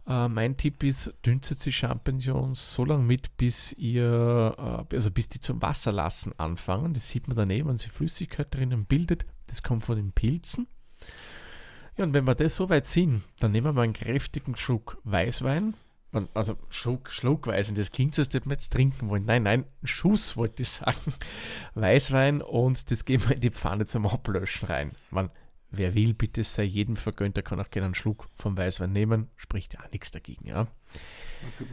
Äh, 0.05 0.27
mein 0.27 0.57
Tipp 0.57 0.83
ist, 0.83 1.13
dünstet 1.25 1.65
die 1.65 1.71
Champignons 1.71 2.73
so 2.73 2.83
lange 2.83 3.03
mit, 3.03 3.37
bis 3.37 3.71
ihr, 3.73 4.85
äh, 4.91 4.95
also 4.95 5.09
bis 5.09 5.29
die 5.29 5.39
zum 5.39 5.61
Wasserlassen 5.61 6.37
anfangen. 6.37 6.93
Das 6.93 7.09
sieht 7.09 7.29
man 7.29 7.37
daneben, 7.37 7.69
wenn 7.69 7.77
sie 7.77 7.87
Flüssigkeit 7.87 8.53
drinnen 8.53 8.85
bildet. 8.85 9.25
Das 9.47 9.63
kommt 9.63 9.83
von 9.83 9.95
den 9.95 10.11
Pilzen. 10.11 10.67
Ja, 11.97 12.05
und 12.05 12.13
wenn 12.13 12.25
wir 12.25 12.35
das 12.35 12.55
so 12.55 12.69
weit 12.69 12.87
sind, 12.87 13.23
dann 13.39 13.51
nehmen 13.51 13.75
wir 13.75 13.81
einen 13.81 13.93
kräftigen 13.93 14.55
Schluck 14.55 14.97
Weißwein. 15.03 15.73
Also 16.33 16.57
Schluck, 16.69 17.09
schluckweise, 17.09 17.73
das 17.73 17.91
klingt 17.91 18.15
so, 18.15 18.21
als 18.21 18.33
wir 18.33 18.41
jetzt 18.49 18.73
trinken 18.73 19.07
wollen. 19.07 19.23
Nein, 19.23 19.43
nein, 19.43 19.65
Schuss 19.83 20.35
wollte 20.35 20.63
ich 20.63 20.69
sagen. 20.69 21.13
Weißwein 21.75 22.41
und 22.41 22.91
das 22.91 23.05
geben 23.05 23.29
wir 23.29 23.35
in 23.35 23.41
die 23.41 23.51
Pfanne 23.51 23.85
zum 23.85 24.05
Ablöschen 24.05 24.67
rein. 24.67 24.91
Man, 25.09 25.29
wer 25.69 25.95
will, 25.95 26.13
bitte 26.13 26.43
sei 26.43 26.63
jedem 26.63 26.97
vergönnt, 26.97 27.37
der 27.37 27.43
kann 27.43 27.61
auch 27.61 27.69
gerne 27.69 27.85
einen 27.85 27.95
Schluck 27.95 28.27
vom 28.35 28.57
Weißwein 28.57 28.91
nehmen. 28.91 29.29
Spricht 29.37 29.73
ja 29.73 29.81
auch 29.81 29.91
nichts 29.91 30.11
dagegen, 30.11 30.47
ja. 30.47 30.67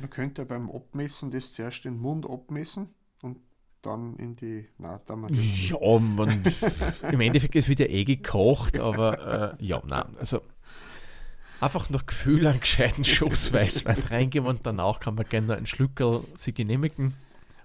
Man 0.00 0.10
könnte 0.10 0.44
beim 0.44 0.70
Abmessen 0.70 1.32
das 1.32 1.52
zuerst 1.52 1.84
den 1.84 1.98
Mund 1.98 2.24
abmessen 2.24 2.94
und 3.22 3.38
dann 3.88 4.16
in 4.16 4.36
die. 4.36 4.68
Na, 4.78 5.00
da 5.06 5.16
man 5.16 5.32
Ja, 5.34 5.98
man, 5.98 6.42
im 7.10 7.20
Endeffekt 7.20 7.54
ist 7.54 7.68
wieder 7.68 7.88
eh 7.88 8.04
gekocht, 8.04 8.78
aber 8.78 9.56
äh, 9.58 9.64
ja, 9.64 9.82
nein, 9.84 10.16
also 10.18 10.42
einfach 11.60 11.90
nach 11.90 12.06
Gefühl 12.06 12.46
einen 12.46 12.60
gescheiten 12.60 13.04
Schuss 13.04 13.52
Weißwein 13.52 13.98
reingeben 14.10 14.48
und 14.48 14.64
danach 14.64 15.00
kann 15.00 15.14
man 15.14 15.28
gerne 15.28 15.48
noch 15.48 15.56
einen 15.56 15.66
Schlückel 15.66 16.22
sie 16.34 16.52
genehmigen. 16.52 17.14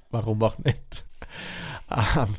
Warum 0.10 0.42
auch 0.44 0.58
nicht? 0.60 1.06
Ähm, 1.92 2.36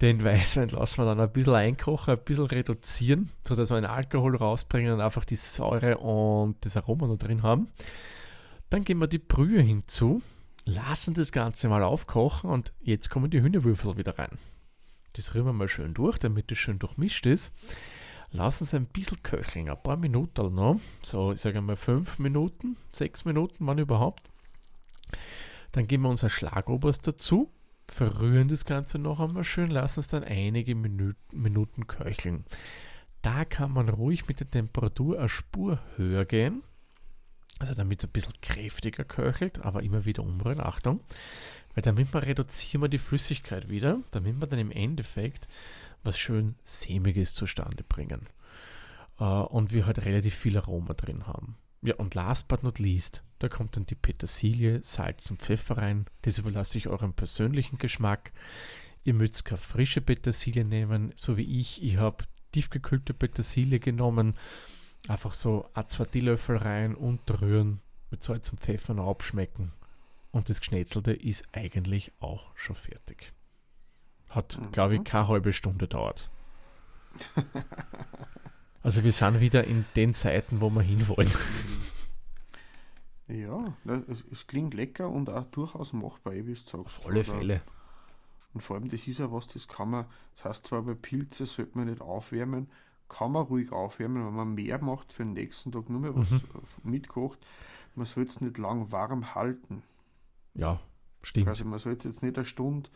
den 0.00 0.24
Weißwein 0.24 0.68
lassen 0.68 0.98
wir 0.98 1.06
dann 1.06 1.20
ein 1.20 1.32
bisschen 1.32 1.54
einkochen, 1.54 2.14
ein 2.14 2.24
bisschen 2.24 2.46
reduzieren, 2.46 3.30
sodass 3.46 3.70
wir 3.70 3.80
den 3.80 3.86
Alkohol 3.86 4.36
rausbringen 4.36 4.92
und 4.92 5.00
einfach 5.00 5.24
die 5.24 5.36
Säure 5.36 5.98
und 5.98 6.56
das 6.64 6.76
Aroma 6.76 7.06
noch 7.06 7.16
drin 7.16 7.42
haben. 7.42 7.68
Dann 8.70 8.84
geben 8.84 9.00
wir 9.00 9.08
die 9.08 9.18
Brühe 9.18 9.60
hinzu, 9.60 10.22
lassen 10.64 11.14
das 11.14 11.32
Ganze 11.32 11.68
mal 11.68 11.82
aufkochen 11.82 12.50
und 12.50 12.72
jetzt 12.80 13.10
kommen 13.10 13.30
die 13.30 13.42
Hühnerwürfel 13.42 13.96
wieder 13.96 14.18
rein. 14.18 14.38
Das 15.14 15.34
rühren 15.34 15.46
wir 15.46 15.52
mal 15.52 15.68
schön 15.68 15.94
durch, 15.94 16.18
damit 16.18 16.50
es 16.50 16.58
schön 16.58 16.78
durchmischt 16.78 17.26
ist. 17.26 17.52
Lassen 18.30 18.64
Sie 18.64 18.76
ein 18.76 18.86
bisschen 18.86 19.22
köcheln, 19.22 19.68
ein 19.68 19.82
paar 19.82 19.98
Minuten 19.98 20.54
noch. 20.54 20.80
So, 21.02 21.32
ich 21.32 21.40
sage 21.40 21.60
mal 21.60 21.76
fünf 21.76 22.18
Minuten, 22.18 22.76
sechs 22.92 23.26
Minuten, 23.26 23.66
wann 23.66 23.78
überhaupt. 23.78 24.22
Dann 25.72 25.86
geben 25.86 26.04
wir 26.04 26.10
unser 26.10 26.30
Schlagobers 26.30 27.00
dazu, 27.00 27.50
verrühren 27.88 28.48
das 28.48 28.64
Ganze 28.64 28.98
noch 28.98 29.20
einmal 29.20 29.44
schön, 29.44 29.70
lassen 29.70 30.00
es 30.00 30.08
dann 30.08 30.24
einige 30.24 30.74
Minuten, 30.74 31.16
Minuten 31.32 31.86
köcheln. 31.86 32.44
Da 33.20 33.44
kann 33.44 33.72
man 33.72 33.88
ruhig 33.90 34.26
mit 34.28 34.40
der 34.40 34.50
Temperatur 34.50 35.18
eine 35.18 35.28
Spur 35.28 35.78
höher 35.96 36.24
gehen. 36.24 36.62
Also 37.62 37.74
damit 37.74 38.00
es 38.02 38.08
ein 38.08 38.12
bisschen 38.12 38.34
kräftiger 38.42 39.04
köchelt, 39.04 39.60
aber 39.60 39.84
immer 39.84 40.04
wieder 40.04 40.24
umrühren, 40.24 40.58
Achtung. 40.58 40.98
Weil 41.74 41.82
damit 41.82 42.12
wir 42.12 42.24
reduzieren 42.24 42.82
wir 42.82 42.88
die 42.88 42.98
Flüssigkeit 42.98 43.68
wieder, 43.68 44.00
damit 44.10 44.40
wir 44.40 44.48
dann 44.48 44.58
im 44.58 44.72
Endeffekt 44.72 45.46
was 46.02 46.18
schön 46.18 46.56
sämiges 46.64 47.34
zustande 47.34 47.84
bringen. 47.84 48.26
Uh, 49.20 49.44
und 49.44 49.72
wir 49.72 49.86
halt 49.86 50.04
relativ 50.04 50.34
viel 50.34 50.56
Aroma 50.56 50.94
drin 50.94 51.28
haben. 51.28 51.56
Ja, 51.82 51.94
und 51.94 52.16
last 52.16 52.48
but 52.48 52.64
not 52.64 52.80
least, 52.80 53.22
da 53.38 53.48
kommt 53.48 53.76
dann 53.76 53.86
die 53.86 53.94
Petersilie, 53.94 54.80
Salz 54.82 55.30
und 55.30 55.40
Pfeffer 55.40 55.78
rein. 55.78 56.06
Das 56.22 56.38
überlasse 56.38 56.78
ich 56.78 56.88
eurem 56.88 57.12
persönlichen 57.12 57.78
Geschmack. 57.78 58.32
Ihr 59.04 59.14
müsst 59.14 59.44
keine 59.44 59.58
frische 59.58 60.00
Petersilie 60.00 60.64
nehmen, 60.64 61.12
so 61.14 61.36
wie 61.36 61.60
ich. 61.60 61.80
Ich 61.84 61.98
habe 61.98 62.24
tiefgekühlte 62.50 63.14
Petersilie 63.14 63.78
genommen. 63.78 64.34
Einfach 65.08 65.34
so 65.34 65.68
ein, 65.74 65.88
zwei 65.88 66.04
Teelöffel 66.04 66.56
rein 66.56 66.94
und 66.94 67.20
rühren, 67.40 67.80
mit 68.10 68.22
Salz 68.22 68.50
und 68.50 68.60
Pfeffer 68.60 68.94
noch 68.94 69.08
abschmecken. 69.08 69.72
Und 70.30 70.48
das 70.48 70.60
Geschnetzelte 70.60 71.12
ist 71.12 71.44
eigentlich 71.52 72.12
auch 72.20 72.50
schon 72.54 72.76
fertig. 72.76 73.32
Hat, 74.30 74.58
mhm. 74.58 74.72
glaube 74.72 74.96
ich, 74.96 75.04
keine 75.04 75.28
halbe 75.28 75.52
Stunde 75.52 75.88
dauert. 75.88 76.30
also 78.82 79.04
wir 79.04 79.12
sind 79.12 79.40
wieder 79.40 79.64
in 79.64 79.84
den 79.96 80.14
Zeiten, 80.14 80.60
wo 80.60 80.70
wir 80.70 80.82
hinwollen. 80.82 81.30
Ja, 83.28 83.72
es, 84.08 84.24
es, 84.30 84.46
klingt 84.46 84.74
lecker 84.74 85.08
und 85.08 85.30
auch 85.30 85.44
durchaus 85.44 85.94
machbar, 85.94 86.34
wie 86.34 86.52
es 86.52 86.66
sagt. 86.66 86.84
Auf 86.84 87.06
alle 87.06 87.20
Oder, 87.20 87.24
Fälle. 87.24 87.62
Und 88.52 88.60
vor 88.60 88.76
allem, 88.76 88.88
das 88.88 89.06
ist 89.08 89.18
ja 89.18 89.32
was, 89.32 89.46
das 89.48 89.68
kann 89.68 89.90
man, 89.90 90.06
das 90.34 90.44
heißt 90.44 90.66
zwar 90.66 90.82
bei 90.82 90.94
Pilze 90.94 91.46
sollte 91.46 91.78
man 91.78 91.88
nicht 91.88 92.02
aufwärmen, 92.02 92.68
kann 93.12 93.32
man 93.32 93.44
ruhig 93.44 93.72
aufwärmen, 93.72 94.26
wenn 94.26 94.34
man 94.34 94.54
mehr 94.54 94.82
macht 94.82 95.12
für 95.12 95.22
den 95.22 95.34
nächsten 95.34 95.72
Tag, 95.72 95.88
nur 95.90 96.00
mehr 96.00 96.16
was 96.16 96.30
mhm. 96.30 96.40
mitkocht. 96.82 97.38
Man 97.94 98.06
soll 98.06 98.24
es 98.24 98.40
nicht 98.40 98.58
lang 98.58 98.90
warm 98.90 99.34
halten. 99.34 99.82
Ja, 100.54 100.80
stimmt. 101.22 101.48
Also 101.48 101.64
man 101.64 101.78
soll 101.78 101.92
jetzt 101.92 102.22
nicht 102.22 102.36
eine 102.36 102.44
Stunde 102.44 102.88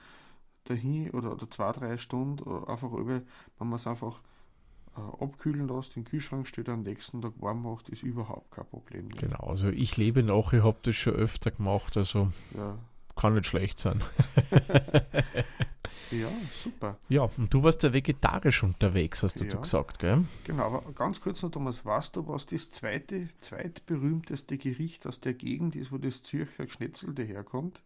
dahin 0.65 1.11
oder, 1.11 1.33
oder 1.33 1.49
zwei, 1.51 1.71
drei 1.73 1.99
Stunden 1.99 2.65
einfach 2.67 2.93
über, 2.93 3.21
wenn 3.59 3.69
man 3.69 3.75
es 3.75 3.87
einfach 3.87 4.21
äh, 4.97 5.23
abkühlen 5.23 5.69
lässt, 5.69 5.97
den 5.97 6.05
Kühlschrank 6.05 6.49
steht, 6.49 6.69
am 6.69 6.83
nächsten 6.83 7.21
Tag 7.21 7.33
warm 7.41 7.63
macht, 7.63 7.89
ist 7.89 8.03
überhaupt 8.03 8.51
kein 8.51 8.67
Problem. 8.67 9.09
Nicht. 9.09 9.19
Genau, 9.19 9.41
also 9.41 9.69
ich 9.69 9.97
lebe 9.97 10.23
noch, 10.23 10.53
ich 10.53 10.63
habe 10.63 10.79
das 10.83 10.97
schon 10.97 11.15
öfter 11.15 11.51
gemacht, 11.51 11.97
also 11.97 12.31
ja. 12.57 12.79
kann 13.15 13.35
nicht 13.35 13.47
schlecht 13.47 13.79
sein. 13.79 14.01
ja, 16.11 16.31
super. 16.63 16.99
Ja, 17.09 17.23
und 17.23 17.53
du 17.53 17.63
warst 17.63 17.83
ja 17.83 17.93
vegetarisch 17.93 18.63
unterwegs, 18.63 19.23
hast 19.23 19.41
du 19.41 19.45
ja. 19.45 19.57
gesagt, 19.57 19.99
gell? 19.99 20.25
Genau, 20.45 20.65
aber 20.65 20.93
ganz 20.93 21.21
kurz 21.21 21.43
noch, 21.43 21.51
Thomas, 21.51 21.85
weißt 21.85 22.17
du, 22.17 22.27
was 22.27 22.47
das 22.47 22.71
zweite, 22.71 23.29
zweitberühmteste 23.41 24.59
Gericht 24.59 25.07
aus 25.07 25.21
der 25.21 25.35
Gegend 25.35 25.77
ist, 25.77 25.93
wo 25.93 25.99
das 25.99 26.23
Zürcher 26.23 26.69
Schnetzelte 26.69 27.23
herkommt? 27.23 27.81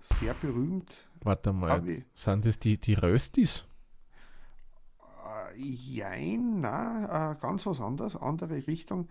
Sehr 0.00 0.34
berühmt. 0.34 0.92
Warte 1.22 1.52
mal, 1.52 1.84
sind 2.14 2.44
das 2.44 2.58
die, 2.58 2.78
die 2.78 2.94
Röstis? 2.94 3.64
jein, 5.56 6.60
nein, 6.60 7.04
äh, 7.04 7.36
ganz 7.40 7.66
was 7.66 7.80
anderes, 7.80 8.16
andere 8.16 8.66
Richtung, 8.66 9.08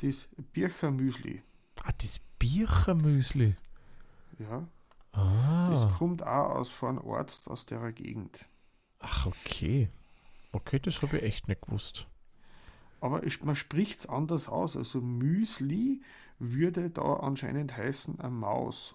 das 0.00 0.28
Birchermüsli. 0.52 1.42
Ah, 1.82 1.92
das 1.98 2.20
Birchermüsli? 2.38 3.56
Ja. 4.38 4.66
Ah. 5.12 5.70
Das 5.70 5.98
kommt 5.98 6.22
auch 6.22 6.50
aus 6.56 6.68
von 6.68 6.98
einem 6.98 7.10
Arzt 7.10 7.48
aus 7.48 7.66
der 7.66 7.92
Gegend. 7.92 8.46
Ach, 9.00 9.26
okay. 9.26 9.90
Okay, 10.52 10.78
das 10.78 11.02
habe 11.02 11.18
ich 11.18 11.22
echt 11.22 11.48
nicht 11.48 11.62
gewusst. 11.62 12.06
Aber 13.00 13.22
man 13.42 13.56
spricht 13.56 14.00
es 14.00 14.08
anders 14.08 14.48
aus. 14.48 14.76
Also 14.76 15.00
Müsli 15.00 16.02
würde 16.38 16.90
da 16.90 17.14
anscheinend 17.14 17.76
heißen 17.76 18.20
eine 18.20 18.30
Maus. 18.30 18.94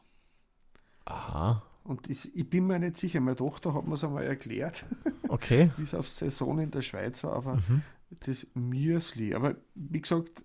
Aha. 1.06 1.64
Und 1.84 2.10
das, 2.10 2.26
ich 2.26 2.50
bin 2.50 2.68
mir 2.68 2.80
nicht 2.80 2.98
sicher, 2.98 3.22
meine 3.22 3.38
Tochter 3.38 3.74
hat 3.74 3.88
mir 3.88 3.94
es 3.94 4.04
einmal 4.04 4.24
erklärt, 4.24 4.86
okay. 5.30 5.72
wie 5.78 5.84
es 5.84 5.94
auf 5.94 6.08
Saison 6.08 6.60
in 6.60 6.72
der 6.72 6.82
Schweiz 6.82 7.24
war, 7.24 7.34
aber 7.34 7.56
mhm. 7.56 7.82
das 8.26 8.46
Müsli. 8.54 9.34
Aber 9.34 9.56
wie 9.74 10.02
gesagt, 10.02 10.44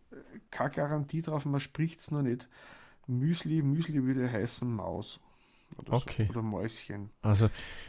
keine 0.50 0.70
Garantie 0.70 1.22
drauf, 1.22 1.44
man 1.44 1.60
spricht 1.60 2.00
es 2.00 2.10
noch 2.12 2.22
nicht. 2.22 2.48
Müsli, 3.08 3.62
Müsli 3.62 4.04
würde 4.04 4.30
heißen 4.30 4.72
Maus. 4.72 5.18
Oder, 5.78 5.92
okay. 5.94 6.26
so, 6.26 6.32
oder 6.32 6.42
Mäuschen. 6.42 7.10
Also, 7.22 7.48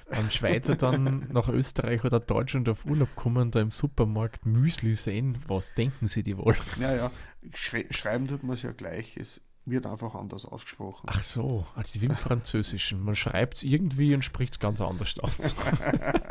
wenn 0.09 0.29
Schweizer 0.31 0.75
dann 0.75 1.27
nach 1.31 1.49
Österreich 1.49 2.03
oder 2.03 2.19
Deutschland 2.19 2.69
auf 2.69 2.85
Urlaub 2.85 3.15
kommen, 3.15 3.51
da 3.51 3.61
im 3.61 3.71
Supermarkt 3.71 4.45
Müsli 4.45 4.95
sehen, 4.95 5.37
was 5.47 5.73
denken 5.73 6.07
sie 6.07 6.23
die 6.23 6.37
wohl? 6.37 6.55
Ja, 6.79 6.95
ja, 6.95 7.11
Schrei 7.53 7.85
schreiben 7.91 8.27
tut 8.27 8.43
man 8.43 8.55
es 8.55 8.61
ja 8.61 8.71
gleich. 8.71 9.17
Es 9.17 9.41
wird 9.65 9.85
einfach 9.85 10.15
anders 10.15 10.45
ausgesprochen. 10.45 11.07
Ach 11.09 11.23
so, 11.23 11.65
also 11.75 12.01
wie 12.01 12.05
im 12.05 12.15
Französischen. 12.15 13.03
Man 13.03 13.15
schreibt 13.15 13.57
es 13.57 13.63
irgendwie 13.63 14.13
und 14.13 14.23
spricht 14.23 14.53
es 14.53 14.59
ganz 14.59 14.81
anders 14.81 15.17
aus. 15.19 15.55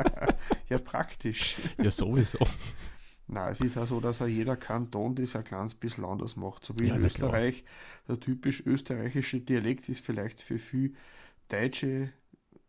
ja, 0.68 0.78
praktisch. 0.78 1.56
Ja, 1.78 1.90
sowieso. 1.90 2.38
Nein, 3.28 3.52
es 3.52 3.60
ist 3.60 3.78
auch 3.78 3.86
so, 3.86 4.00
dass 4.00 4.20
auch 4.20 4.26
jeder 4.26 4.56
Kanton 4.56 5.14
das 5.14 5.34
ein 5.36 5.44
kleines 5.44 5.74
bisschen 5.74 6.04
anders 6.04 6.36
macht. 6.36 6.64
So 6.64 6.78
wie 6.78 6.88
ja, 6.88 6.96
in 6.96 7.04
Österreich, 7.04 7.64
der 8.06 8.20
typisch 8.20 8.64
österreichische 8.66 9.40
Dialekt 9.40 9.88
ist 9.88 10.04
vielleicht 10.04 10.42
für 10.42 10.58
viele 10.58 10.92
deutsche 11.52 12.12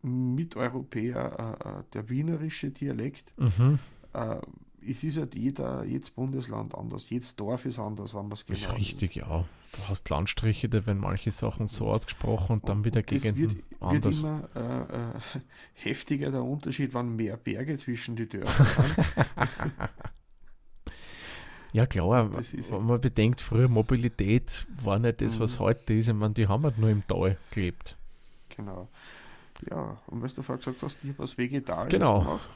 Miteuropäer 0.04 1.58
äh, 1.64 1.70
äh, 1.70 1.84
der 1.94 2.10
wienerische 2.10 2.72
Dialekt. 2.72 3.34
Mhm. 3.38 3.80
Äh, 4.14 4.38
es 4.86 5.04
ist 5.04 5.18
halt 5.18 5.34
jeder, 5.36 5.86
jedes 5.86 6.10
Bundesland 6.10 6.76
anders, 6.76 7.10
jedes 7.10 7.38
Dorf 7.38 7.66
ist 7.66 7.80
anders, 7.80 8.14
wenn 8.14 8.24
man 8.24 8.34
es 8.34 8.46
genau 8.46 8.58
Ist 8.60 8.78
richtig, 8.78 9.16
ja. 9.16 9.46
Du 9.72 9.90
hast 9.90 10.10
Landstriche, 10.10 10.68
da 10.68 10.86
werden 10.86 11.00
manche 11.00 11.32
Sachen 11.32 11.68
so 11.68 11.88
ausgesprochen 11.88 12.60
und 12.60 12.70
dann 12.70 12.84
wieder 12.84 13.02
gegen 13.02 13.38
wird, 13.38 13.64
anders. 13.80 14.22
wird 14.22 14.56
immer 14.56 15.20
äh, 15.34 15.40
heftiger 15.74 16.32
der 16.32 16.44
Unterschied, 16.44 16.94
wann 16.94 17.16
mehr 17.16 17.38
Berge 17.38 17.78
zwischen 17.78 18.18
die 18.18 18.28
Dörfer 18.28 18.84
sind. 18.84 18.98
ja 21.72 21.88
klar, 21.88 22.30
wenn 22.34 22.86
man 22.86 23.02
bedenkt, 23.02 23.42
früher 23.42 23.70
Mobilität 23.70 24.68
war 24.84 25.00
nicht 25.00 25.22
das, 25.22 25.40
was 25.40 25.58
mhm. 25.58 25.64
heute 25.64 25.94
ist. 25.94 26.10
Ich 26.10 26.14
meine, 26.14 26.34
die 26.34 26.48
haben 26.48 26.64
halt 26.64 26.78
nur 26.78 26.90
im 26.90 27.08
Tal 27.08 27.38
gelebt. 27.50 27.98
Genau. 28.56 28.88
Ja, 29.70 29.98
und 30.08 30.22
was 30.22 30.34
du 30.34 30.42
vorher 30.42 30.60
gesagt 30.60 30.82
hast, 30.82 30.98
ich 31.04 31.10
habe 31.10 31.20
was 31.20 31.38
Vegetarisches 31.38 32.00
genau. 32.00 32.20
gemacht 32.20 32.50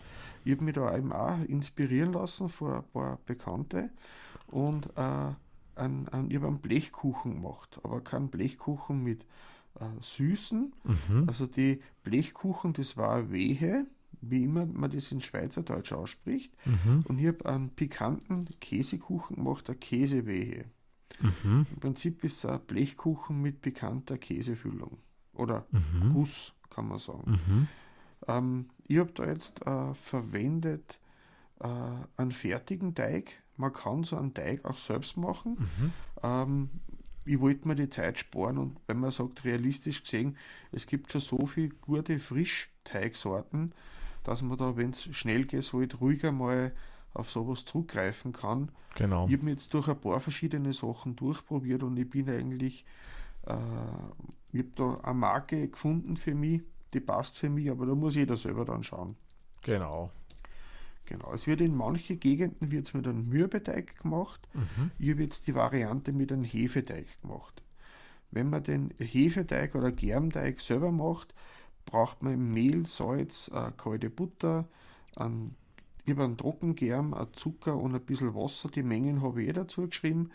ich 0.48 0.54
habe 0.54 0.64
mich 0.64 0.76
da 0.76 0.96
eben 0.96 1.12
auch 1.12 1.40
inspirieren 1.48 2.14
lassen 2.14 2.48
von 2.48 2.76
ein 2.76 2.84
paar 2.94 3.20
Bekannte 3.26 3.90
und 4.48 4.88
äh, 4.96 5.34
ein, 5.76 6.08
ein, 6.10 6.30
ich 6.30 6.38
habe 6.38 6.48
einen 6.48 6.60
Blechkuchen 6.60 7.36
gemacht, 7.36 7.80
aber 7.84 8.02
keinen 8.02 8.30
Blechkuchen 8.30 9.04
mit 9.04 9.26
äh, 9.80 9.86
Süßen. 10.00 10.74
Mhm. 10.84 11.24
Also 11.28 11.48
die 11.48 11.82
Blechkuchen, 12.04 12.74
das 12.74 12.96
war 12.96 13.30
Wehe, 13.30 13.86
wie 14.22 14.46
immer 14.46 14.66
man 14.66 14.90
das 14.90 15.12
in 15.12 15.22
Schweizerdeutsch 15.22 15.92
ausspricht. 15.92 16.52
Mhm. 16.66 17.04
Und 17.08 17.20
ich 17.20 17.28
habe 17.28 17.46
einen 17.46 17.70
pikanten 17.70 18.48
Käsekuchen 18.62 19.36
gemacht, 19.36 19.70
eine 19.70 19.78
Käsewehe. 19.78 20.66
Mhm. 21.20 21.68
Im 21.72 21.80
Prinzip 21.80 22.24
ist 22.24 22.38
es 22.38 22.46
ein 22.46 22.62
Blechkuchen 22.62 23.42
mit 23.42 23.62
pikanter 23.62 24.18
Käsefüllung. 24.18 24.98
Oder 25.38 25.66
mhm. 25.72 26.14
Guss, 26.14 26.54
kann 26.70 26.88
man 26.88 27.00
sagen. 27.00 27.32
Mhm. 27.32 27.68
Ähm, 28.28 28.70
ich 28.88 28.98
habe 28.98 29.12
da 29.14 29.26
jetzt 29.26 29.66
äh, 29.66 29.94
verwendet 29.94 31.00
äh, 31.60 31.68
einen 32.18 32.32
fertigen 32.32 32.96
Teig. 32.96 33.32
Man 33.56 33.74
kann 33.74 34.04
so 34.04 34.18
einen 34.18 34.34
Teig 34.34 34.66
auch 34.66 34.78
selbst 34.78 35.18
machen. 35.18 35.58
Mhm. 35.60 35.94
Ähm, 36.24 36.70
ich 37.26 37.40
wollte 37.40 37.68
mir 37.68 37.76
die 37.76 37.90
Zeit 37.90 38.18
sparen 38.18 38.58
und 38.58 38.78
wenn 38.88 39.00
man 39.00 39.12
sagt, 39.12 39.44
realistisch 39.44 40.04
gesehen, 40.04 40.38
es 40.72 40.88
gibt 40.88 41.12
schon 41.12 41.22
so 41.22 41.46
viele 41.46 41.70
gute 41.70 42.20
Frischteigsorten, 42.20 43.74
dass 44.24 44.42
man 44.42 44.58
da, 44.58 44.78
wenn 44.78 44.92
es 44.92 45.04
schnell 45.16 45.46
geht, 45.46 45.64
sollte, 45.64 45.98
ruhiger 45.98 46.32
mal 46.32 46.72
auf 47.14 47.30
sowas 47.30 47.66
zurückgreifen 47.66 48.32
kann. 48.32 48.72
Genau. 48.96 49.28
Ich 49.28 49.34
habe 49.34 49.46
mir 49.46 49.52
jetzt 49.52 49.74
durch 49.74 49.88
ein 49.88 50.00
paar 50.00 50.20
verschiedene 50.20 50.74
Sachen 50.74 51.16
durchprobiert 51.16 51.84
und 51.84 51.98
ich 51.98 52.10
bin 52.10 52.30
eigentlich, 52.30 52.86
äh, 53.48 53.58
ich 54.52 54.60
habe 54.60 54.72
da 54.76 54.94
eine 55.04 55.14
Marke 55.14 55.68
gefunden 55.68 56.18
für 56.18 56.36
mich, 56.36 56.62
die 56.94 57.00
passt 57.00 57.38
für 57.38 57.50
mich, 57.50 57.70
aber 57.70 57.86
da 57.86 57.96
muss 57.96 58.16
jeder 58.16 58.38
selber 58.38 58.66
dann 58.66 58.84
schauen. 58.84 59.16
Genau. 59.64 60.12
Genau. 61.06 61.34
Es 61.34 61.48
wird 61.48 61.62
in 61.62 61.76
manchen 61.76 62.20
Gegenden 62.20 62.72
wird's 62.72 62.94
mit 62.94 63.08
einem 63.08 63.30
Mürbeteig 63.30 63.98
gemacht. 64.02 64.48
Mhm. 64.54 64.92
Ich 65.00 65.10
habe 65.12 65.24
jetzt 65.24 65.48
die 65.48 65.56
Variante 65.56 66.12
mit 66.12 66.32
einem 66.32 66.44
Hefeteig 66.44 67.22
gemacht. 67.22 67.64
Wenn 68.32 68.50
man 68.50 68.64
den 68.64 68.94
Hefeteig 69.00 69.74
oder 69.76 69.92
Germteig 69.92 70.60
selber 70.60 70.92
macht, 70.92 71.34
braucht 71.86 72.22
man 72.22 72.52
Mehl, 72.52 72.86
Salz, 72.86 73.50
äh, 73.54 73.72
kalte 73.78 74.10
Butter, 74.10 74.68
einen, 75.16 75.56
über 76.06 76.26
einen 76.26 76.38
Trockengerm, 76.38 77.14
ein 77.14 77.28
Zucker 77.34 77.78
und 77.78 77.96
ein 77.96 78.02
bisschen 78.02 78.36
Wasser. 78.36 78.70
Die 78.70 78.84
Mengen 78.84 79.22
habe 79.22 79.42
ich 79.42 79.50
eh 79.50 79.54
dazu 79.54 79.88
geschrieben. 79.88 80.32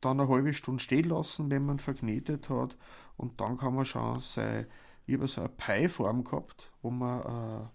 Dann 0.00 0.20
eine 0.20 0.28
halbe 0.28 0.52
Stunde 0.52 0.82
stehen 0.82 1.08
lassen, 1.08 1.50
wenn 1.50 1.66
man 1.66 1.78
verknetet 1.78 2.48
hat. 2.48 2.76
Und 3.16 3.40
dann 3.40 3.56
kann 3.56 3.74
man 3.74 3.84
schon 3.84 4.20
sein, 4.20 4.66
ich 5.06 5.14
habe 5.14 5.26
so 5.26 5.40
eine 5.40 5.48
Pie-Form 5.50 6.22
gehabt, 6.24 6.70
wo 6.82 6.90
man 6.90 7.68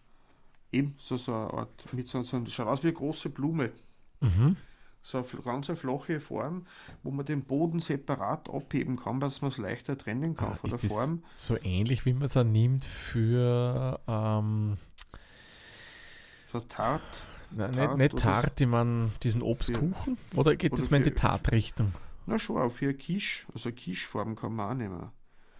äh, 0.72 0.78
eben 0.78 0.96
so, 1.00 1.18
so 1.18 1.34
eine 1.34 1.54
Art, 1.54 1.94
mit 1.94 2.08
so, 2.08 2.22
so 2.22 2.44
schaut 2.46 2.68
aus 2.68 2.84
wie 2.84 2.88
eine 2.88 2.96
große 2.96 3.30
Blume. 3.30 3.72
Mhm. 4.22 4.56
So 5.06 5.18
eine 5.18 5.28
ganz 5.44 5.70
eine 5.70 5.76
flache 5.76 6.22
Form, 6.22 6.66
wo 7.02 7.12
man 7.12 7.26
den 7.26 7.42
Boden 7.44 7.80
separat 7.80 8.50
abheben 8.50 8.96
kann, 8.96 9.20
dass 9.20 9.42
man 9.42 9.52
es 9.52 9.58
leichter 9.58 9.98
trennen 9.98 10.34
kann 10.38 10.54
Ah, 10.54 10.56
von 10.56 10.70
der 10.70 10.80
Form. 10.80 11.24
so 11.36 11.58
ähnlich, 11.62 12.06
wie 12.06 12.14
man 12.14 12.24
es 12.24 12.38
auch 12.38 12.46
nimmt 12.46 12.86
für 12.86 14.00
ähm, 14.08 14.78
So 16.54 16.62
Tart. 16.62 17.02
nein, 17.52 17.72
nicht, 17.72 17.78
Tart 17.82 17.98
nicht 17.98 18.14
oder- 18.14 18.24
Tart, 18.24 18.62
ich 18.62 18.68
meine 18.68 19.10
diesen 19.24 19.42
Obstkuchen? 19.42 20.18
Oder 20.36 20.56
geht 20.56 20.72
das 20.78 20.90
mal 20.90 20.98
in 20.98 21.04
die 21.04 21.12
Tartrichtung? 21.12 21.92
Na 22.26 22.40
schon, 22.40 22.58
auch 22.58 22.72
für 22.72 22.94
Quiche, 22.94 23.46
also 23.54 23.72
Quiche-Form 23.72 24.36
kann 24.36 24.56
man 24.56 24.72
auch 24.72 24.78
nehmen. 24.78 25.12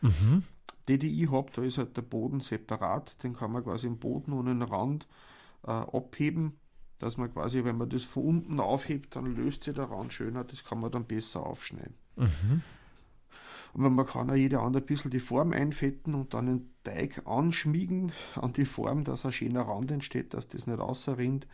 Mhm. 0.02 0.44
Die, 0.88 0.98
die 0.98 1.24
ich 1.24 1.32
habe, 1.32 1.52
da 1.54 1.62
ist 1.64 1.78
halt 1.78 1.96
der 1.96 2.02
Boden 2.02 2.42
separat, 2.42 3.22
den 3.24 3.34
kann 3.34 3.52
man 3.52 3.64
quasi 3.64 3.88
im 3.88 3.98
Boden 3.98 4.34
und 4.34 4.48
den 4.48 4.62
Rand 4.62 5.08
äh, 5.64 5.72
abheben, 5.72 6.58
dass 7.00 7.18
man 7.18 7.32
quasi, 7.32 7.64
wenn 7.64 7.78
man 7.78 7.90
das 7.90 8.04
von 8.04 8.24
unten 8.24 8.60
aufhebt, 8.60 9.16
dann 9.16 9.36
löst 9.36 9.64
sich 9.64 9.74
der 9.74 9.86
Rand 9.86 10.14
schöner, 10.14 10.44
das 10.44 10.64
kann 10.64 10.80
man 10.80 10.92
dann 10.92 11.06
besser 11.06 11.46
aufschneiden. 11.46 11.96
Mhm. 12.18 12.62
Aber 13.74 13.90
man 13.90 14.06
kann 14.06 14.30
auch 14.30 14.36
jeder 14.36 14.62
andere 14.62 14.84
ein 14.84 14.86
bisschen 14.86 15.10
die 15.10 15.20
Form 15.20 15.52
einfetten 15.52 16.14
und 16.14 16.34
dann 16.34 16.46
den 16.46 16.70
Teig 16.84 17.26
anschmiegen 17.26 18.12
an 18.36 18.54
die 18.54 18.66
Form, 18.66 19.04
dass 19.04 19.26
ein 19.26 19.32
schöner 19.32 19.64
Rand 19.64 19.90
entsteht, 19.92 20.34
dass 20.34 20.48
das 20.48 20.68
nicht 20.68 20.80
außerrinnt. 20.80 21.48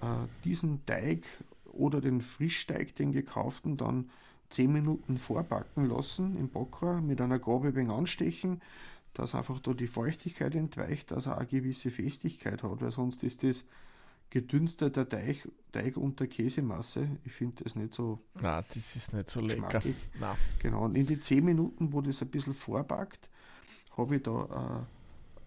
Äh, 0.00 0.26
diesen 0.44 0.84
Teig 0.86 1.24
oder 1.64 2.00
den 2.00 2.20
Frischteig, 2.20 2.94
den 2.96 3.12
gekauften, 3.12 3.76
dann 3.76 4.10
10 4.50 4.72
Minuten 4.72 5.16
vorbacken 5.16 5.88
lassen 5.88 6.36
im 6.36 6.48
Backrohr, 6.48 7.00
mit 7.00 7.20
einer 7.20 7.38
Gabel 7.38 7.76
ein 7.76 7.90
anstechen, 7.90 8.62
dass 9.12 9.34
einfach 9.34 9.60
da 9.60 9.72
die 9.72 9.86
Feuchtigkeit 9.86 10.54
entweicht, 10.54 11.10
dass 11.10 11.26
er 11.26 11.38
eine 11.38 11.46
gewisse 11.46 11.90
Festigkeit 11.90 12.62
hat, 12.62 12.80
weil 12.80 12.90
sonst 12.90 13.22
ist 13.24 13.42
das 13.42 13.64
gedünsteter 14.30 15.08
Teig, 15.08 15.48
Teig 15.72 15.96
unter 15.96 16.26
Käsemasse. 16.26 17.08
Ich 17.24 17.32
finde 17.32 17.64
das 17.64 17.76
nicht 17.76 17.94
so 17.94 18.20
Na, 18.40 18.62
das 18.62 18.96
ist 18.96 19.12
nicht 19.12 19.28
so 19.28 19.40
lecker. 19.40 19.80
Na. 20.20 20.36
Genau, 20.58 20.84
und 20.84 20.96
in 20.96 21.06
die 21.06 21.20
10 21.20 21.44
Minuten, 21.44 21.92
wo 21.92 22.00
das 22.00 22.22
ein 22.22 22.28
bisschen 22.28 22.54
vorbackt, 22.54 23.28
habe 23.96 24.16
ich 24.16 24.22
da 24.22 24.86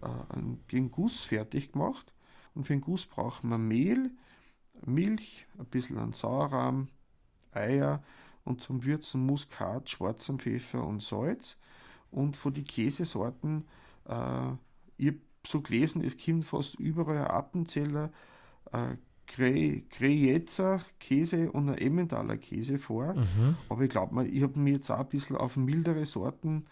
äh, 0.02 0.06
äh, 0.06 0.34
einen, 0.34 0.64
den 0.72 0.90
Guss 0.90 1.20
fertig 1.20 1.72
gemacht. 1.72 2.12
Und 2.54 2.66
für 2.66 2.72
den 2.72 2.80
Guss 2.80 3.06
braucht 3.06 3.44
man 3.44 3.66
Mehl, 3.66 4.10
Milch, 4.84 5.46
ein 5.58 5.66
bisschen 5.66 5.98
an 5.98 6.12
Sauerrahm, 6.12 6.88
Eier 7.52 8.02
und 8.50 8.60
zum 8.60 8.84
Würzen 8.84 9.24
Muskat, 9.24 9.88
schwarzen 9.88 10.38
Pfeffer 10.38 10.86
und 10.86 11.02
Salz. 11.02 11.56
Und 12.10 12.36
von 12.36 12.52
den 12.52 12.64
Käsesorten, 12.64 13.64
äh, 14.06 14.50
ich 14.98 15.06
habe 15.08 15.18
so 15.46 15.60
gelesen, 15.62 16.04
es 16.04 16.16
kommt 16.22 16.44
fast 16.44 16.74
überall 16.78 17.18
ein 17.18 17.26
Appenzeller, 17.26 18.10
äh, 18.72 18.96
Gre- 19.28 19.82
Greyetzer 19.90 20.80
Käse 20.98 21.52
und 21.52 21.68
ein 21.68 21.78
Emmentaler 21.78 22.36
Käse 22.36 22.78
vor. 22.78 23.14
Mhm. 23.14 23.56
Aber 23.68 23.82
ich 23.84 23.90
glaube, 23.90 24.26
ich 24.26 24.42
habe 24.42 24.58
mir 24.58 24.72
jetzt 24.74 24.90
auch 24.90 24.98
ein 24.98 25.08
bisschen 25.08 25.36
auf 25.36 25.56
mildere 25.56 26.04
Sorten, 26.04 26.66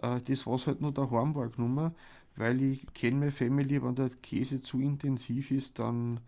äh, 0.00 0.20
das 0.20 0.46
was 0.46 0.68
halt 0.68 0.80
nur 0.80 0.92
daheim 0.92 1.34
war, 1.34 1.48
genommen, 1.48 1.92
weil 2.36 2.62
ich 2.62 2.86
kenne 2.94 3.16
meine 3.16 3.30
Family, 3.32 3.82
wenn 3.82 3.96
der 3.96 4.10
Käse 4.22 4.60
zu 4.62 4.80
intensiv 4.80 5.50
ist, 5.50 5.80
dann 5.80 6.20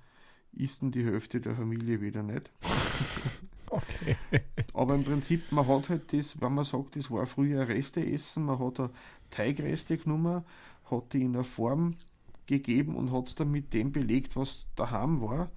isst 0.53 0.83
die 0.83 1.05
Hälfte 1.05 1.40
der 1.40 1.55
Familie 1.55 2.01
wieder 2.01 2.23
nicht. 2.25 2.51
Okay. 3.77 4.17
Aber 4.75 4.95
im 4.95 5.05
Prinzip, 5.05 5.51
man 5.53 5.67
hat 5.69 5.89
halt 5.89 6.12
das, 6.12 6.41
wenn 6.41 6.55
man 6.55 6.65
sagt, 6.65 6.97
das 6.97 7.11
war 7.11 7.27
früher 7.27 7.61
ein 7.62 7.67
Resteessen, 7.67 8.45
man 8.45 8.59
hat 8.59 8.79
da 8.79 8.91
Teigreste 9.31 9.99
genommen, 9.99 10.45
hat 10.91 11.12
die 11.12 11.23
in 11.23 11.35
eine 11.35 11.45
Form 11.45 11.97
gegeben 12.47 12.95
und 12.97 13.12
hat 13.12 13.29
es 13.29 13.35
dann 13.35 13.51
mit 13.51 13.75
dem 13.75 13.93
belegt, 13.93 14.37
was 14.37 14.67
daheim 14.77 15.21
war. 15.21 15.51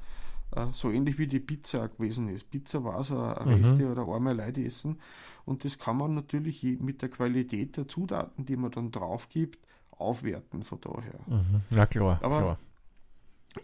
Äh, 0.55 0.67
So 0.73 0.89
ähnlich 0.91 1.17
wie 1.19 1.27
die 1.27 1.39
Pizza 1.39 1.87
gewesen 1.87 2.29
ist. 2.29 2.49
Pizza 2.49 2.83
war 2.83 3.03
so 3.03 3.19
ein 3.21 3.47
Mhm. 3.47 3.53
Reste 3.53 3.91
oder 3.91 4.07
arme 4.07 4.33
Leute 4.33 4.63
essen. 4.63 4.97
Und 5.45 5.63
das 5.65 5.77
kann 5.77 5.97
man 5.97 6.15
natürlich 6.15 6.63
mit 6.79 7.01
der 7.01 7.09
Qualität 7.09 7.77
der 7.77 7.87
Zutaten, 7.87 8.45
die 8.45 8.55
man 8.57 8.71
dann 8.71 8.91
drauf 8.91 9.29
gibt, 9.29 9.59
aufwerten 9.91 10.63
von 10.63 10.79
daher. 10.81 11.19
Mhm. 11.27 11.61
Na 11.69 11.85
klar, 11.85 12.19
Aber- 12.23 12.41
klar. 12.41 12.59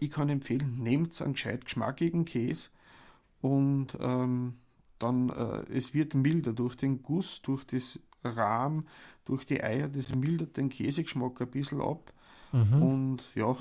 Ich 0.00 0.10
kann 0.10 0.28
empfehlen, 0.28 0.82
nehmt 0.82 1.20
einen 1.22 1.34
gescheit 1.34 1.64
geschmackigen 1.64 2.24
Käse 2.24 2.70
und 3.46 3.96
ähm, 4.00 4.54
dann, 4.98 5.28
äh, 5.28 5.72
es 5.72 5.94
wird 5.94 6.14
milder 6.14 6.52
durch 6.52 6.74
den 6.74 7.02
Guss, 7.02 7.42
durch 7.42 7.64
das 7.64 8.00
Rahm, 8.24 8.86
durch 9.24 9.44
die 9.46 9.62
Eier, 9.62 9.88
das 9.88 10.12
mildert 10.12 10.56
den 10.56 10.68
Käsegeschmack 10.68 11.40
ein 11.40 11.50
bisschen 11.50 11.80
ab. 11.80 12.12
Mhm. 12.50 12.82
Und 12.82 13.22
ja, 13.36 13.56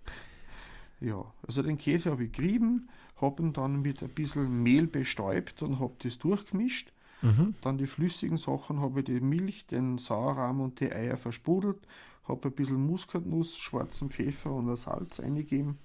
ja, 1.00 1.22
also 1.46 1.62
den 1.62 1.76
Käse 1.76 2.10
habe 2.10 2.24
ich 2.24 2.32
gerieben, 2.32 2.88
habe 3.20 3.42
ihn 3.42 3.52
dann 3.52 3.82
mit 3.82 4.02
ein 4.02 4.08
bisschen 4.08 4.62
Mehl 4.62 4.86
bestäubt 4.86 5.62
und 5.62 5.80
habe 5.80 5.94
das 5.98 6.18
durchgemischt. 6.18 6.90
Mhm. 7.20 7.56
Dann 7.60 7.76
die 7.76 7.86
flüssigen 7.86 8.38
Sachen 8.38 8.80
habe 8.80 9.00
ich 9.00 9.06
die 9.06 9.20
Milch, 9.20 9.66
den 9.66 9.98
Sauerrahm 9.98 10.62
und 10.62 10.80
die 10.80 10.90
Eier 10.90 11.18
versprudelt, 11.18 11.86
habe 12.26 12.48
ein 12.48 12.54
bisschen 12.54 12.86
Muskatnuss, 12.86 13.58
schwarzen 13.58 14.08
Pfeffer 14.08 14.52
und 14.52 14.70
ein 14.70 14.76
Salz 14.76 15.20
eingegeben. 15.20 15.76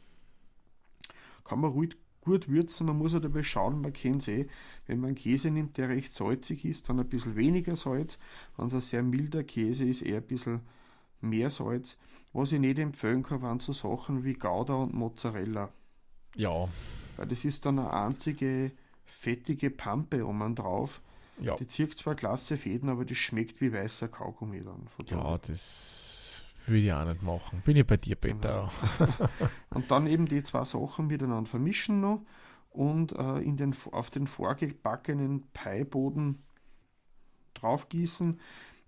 Kann 1.44 1.60
man 1.60 1.72
ruhig 1.72 1.98
gut 2.24 2.48
würzen, 2.50 2.88
man 2.88 2.98
muss 2.98 3.14
ja 3.14 3.20
dabei 3.20 3.44
schauen, 3.44 3.82
man 3.82 3.94
kennt 3.94 4.22
es 4.22 4.28
eh, 4.28 4.48
wenn 4.88 5.00
man 5.00 5.16
Käse 5.16 5.52
nimmt, 5.52 5.78
der 5.78 5.90
recht 5.90 6.14
salzig 6.14 6.66
ist, 6.66 6.88
dann 6.90 7.00
ein 7.00 7.08
bisschen 7.10 7.36
weniger 7.36 7.76
Salz. 7.76 8.18
Wenn 8.58 8.68
es 8.68 8.74
ein 8.74 8.80
sehr 8.80 9.04
milder 9.04 9.44
Käse 9.44 9.86
ist, 9.86 10.02
eher 10.02 10.18
ein 10.18 10.28
bisschen 10.28 10.62
mehr 11.22 11.50
Salz. 11.50 11.98
Was 12.32 12.52
ich 12.52 12.60
nicht 12.60 12.80
empfehlen 12.80 13.24
kann, 13.24 13.42
waren 13.42 13.60
so 13.60 13.74
Sachen 13.74 14.24
wie 14.24 14.34
Gouda 14.34 14.74
und 14.74 14.94
Mozzarella. 14.94 15.70
Ja, 16.36 16.68
Weil 17.18 17.28
das 17.28 17.46
ist 17.46 17.66
dann 17.66 17.78
eine 17.80 17.94
einzige 17.94 18.72
fettige 19.06 19.70
Pampe 19.70 20.26
oben 20.26 20.56
drauf. 20.56 21.02
ja. 21.40 21.56
Die 21.58 21.68
zieht 21.68 21.98
zwar 21.98 22.16
klasse 22.16 22.58
Fäden, 22.58 22.90
aber 22.90 23.06
das 23.06 23.18
schmeckt 23.18 23.62
wie 23.62 23.72
weißer 23.72 24.08
Kaugummi 24.08 24.62
dann. 24.64 24.88
Ja, 25.08 25.38
das 25.38 26.23
würde 26.68 26.80
ich 26.80 26.94
auch 26.94 27.06
nicht 27.06 27.22
machen. 27.22 27.62
Bin 27.66 27.78
ich 27.78 27.86
bei 27.86 27.98
dir, 27.98 28.16
Peter. 28.16 28.70
Und 29.70 29.90
dann 29.92 30.08
eben 30.08 30.26
die 30.26 30.44
zwei 30.44 30.64
Sachen 30.66 31.08
miteinander 31.08 31.50
vermischen 31.50 32.02
noch 32.02 32.22
und 32.74 33.12
äh, 33.12 33.38
in 33.38 33.56
den, 33.56 33.76
auf 33.92 34.10
den 34.10 34.26
vorgebackenen 34.26 35.44
Pie-Boden 35.54 36.40
draufgießen. 37.54 38.40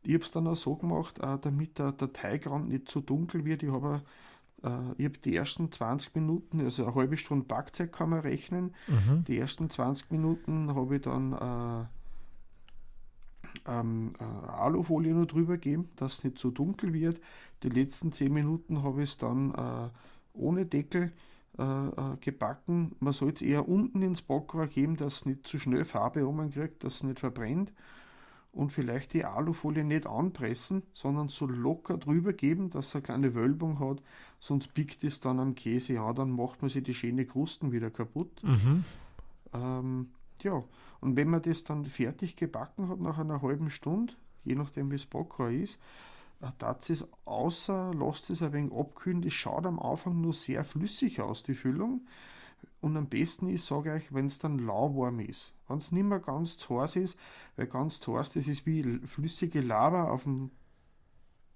Ich 0.03 0.13
habe 0.13 0.23
es 0.23 0.31
dann 0.31 0.47
auch 0.47 0.55
so 0.55 0.75
gemacht, 0.75 1.19
äh, 1.19 1.37
damit 1.39 1.77
der, 1.77 1.91
der 1.91 2.11
Teigrand 2.11 2.69
nicht 2.69 2.89
zu 2.89 3.01
dunkel 3.01 3.45
wird. 3.45 3.61
Ich 3.61 3.71
habe 3.71 4.01
äh, 4.63 4.69
ich 4.97 5.05
hab 5.05 5.21
die 5.21 5.35
ersten 5.35 5.71
20 5.71 6.15
Minuten, 6.15 6.61
also 6.61 6.85
eine 6.85 6.95
halbe 6.95 7.17
Stunde 7.17 7.45
Backzeit 7.45 7.91
kann 7.91 8.09
man 8.09 8.19
rechnen, 8.21 8.73
Mhm. 8.87 9.23
Die 9.25 9.37
ersten 9.37 9.69
20 9.69 10.11
Minuten 10.11 10.73
habe 10.73 10.95
ich 10.95 11.01
dann 11.01 11.33
äh, 11.33 11.85
ähm, 13.67 14.13
äh, 14.19 14.49
Alufolie 14.51 15.13
nur 15.13 15.25
drüber 15.25 15.53
gegeben, 15.53 15.89
dass 15.95 16.19
es 16.19 16.23
nicht 16.23 16.39
so 16.39 16.51
dunkel 16.51 16.93
wird. 16.93 17.19
Die 17.63 17.69
letzten 17.69 18.11
10 18.11 18.33
Minuten 18.33 18.83
habe 18.83 19.03
ich 19.03 19.11
es 19.11 19.17
dann 19.17 19.53
äh, 19.53 19.89
ohne 20.33 20.65
Deckel 20.65 21.11
äh, 21.57 21.63
äh, 21.63 22.17
gebacken. 22.19 22.95
Man 22.99 23.13
soll 23.13 23.31
es 23.31 23.41
eher 23.41 23.67
unten 23.69 24.01
ins 24.01 24.21
Backrohr 24.21 24.67
geben, 24.67 24.97
dass 24.97 25.17
es 25.17 25.25
nicht 25.25 25.47
zu 25.47 25.57
schnell 25.57 25.85
Farbe 25.85 26.21
kriegt, 26.51 26.83
dass 26.83 26.95
es 26.95 27.03
nicht 27.03 27.21
verbrennt. 27.21 27.71
Und 28.51 28.71
vielleicht 28.71 29.13
die 29.13 29.25
Alufolie 29.25 29.83
nicht 29.83 30.05
anpressen, 30.05 30.83
sondern 30.93 31.29
so 31.29 31.45
locker 31.45 31.97
drüber 31.97 32.33
geben, 32.33 32.69
dass 32.69 32.87
es 32.87 32.95
eine 32.95 33.01
kleine 33.03 33.35
Wölbung 33.35 33.79
hat. 33.79 34.01
Sonst 34.39 34.73
biegt 34.73 35.03
es 35.03 35.19
dann 35.19 35.39
am 35.39 35.55
Käse 35.55 35.99
an, 35.99 36.15
dann 36.15 36.31
macht 36.31 36.61
man 36.61 36.69
sich 36.69 36.83
die 36.83 36.93
schöne 36.93 37.25
Krusten 37.25 37.71
wieder 37.71 37.89
kaputt. 37.89 38.43
Mhm. 38.43 38.83
Ähm, 39.53 40.07
ja, 40.43 40.63
und 41.01 41.15
wenn 41.15 41.29
man 41.29 41.41
das 41.41 41.63
dann 41.63 41.85
fertig 41.85 42.35
gebacken 42.35 42.89
hat 42.89 42.99
nach 42.99 43.17
einer 43.17 43.41
halben 43.41 43.69
Stunde, 43.69 44.13
je 44.43 44.55
nachdem 44.55 44.91
wie 44.91 44.95
es 44.95 45.05
Backrohr 45.05 45.49
ist, 45.49 45.79
äh, 46.41 46.47
tat 46.57 46.89
es 46.89 47.07
außer, 47.25 47.93
lasst 47.93 48.29
es 48.29 48.41
ein 48.41 48.53
wenig 48.53 48.73
abkühlen. 48.73 49.21
Das 49.21 49.33
schaut 49.33 49.65
am 49.65 49.79
Anfang 49.79 50.21
nur 50.21 50.33
sehr 50.33 50.63
flüssig 50.63 51.21
aus, 51.21 51.43
die 51.43 51.55
Füllung. 51.55 52.07
Und 52.81 52.97
am 52.97 53.07
besten 53.07 53.49
ist, 53.49 53.67
sage 53.67 53.97
ich 53.97 54.13
wenn 54.13 54.27
es 54.27 54.39
dann 54.39 54.59
lauwarm 54.59 55.19
ist. 55.19 55.53
Wenn 55.67 55.77
es 55.77 55.91
nicht 55.91 56.03
mehr 56.03 56.19
ganz 56.19 56.57
zu 56.57 56.81
heiß 56.81 56.95
ist, 56.97 57.17
weil 57.55 57.67
ganz 57.67 57.99
zu 57.99 58.17
heiß, 58.17 58.33
das 58.33 58.47
ist 58.47 58.65
wie 58.65 58.83
flüssige 59.05 59.61
Lava 59.61 60.09
auf 60.09 60.23
dem 60.23 60.51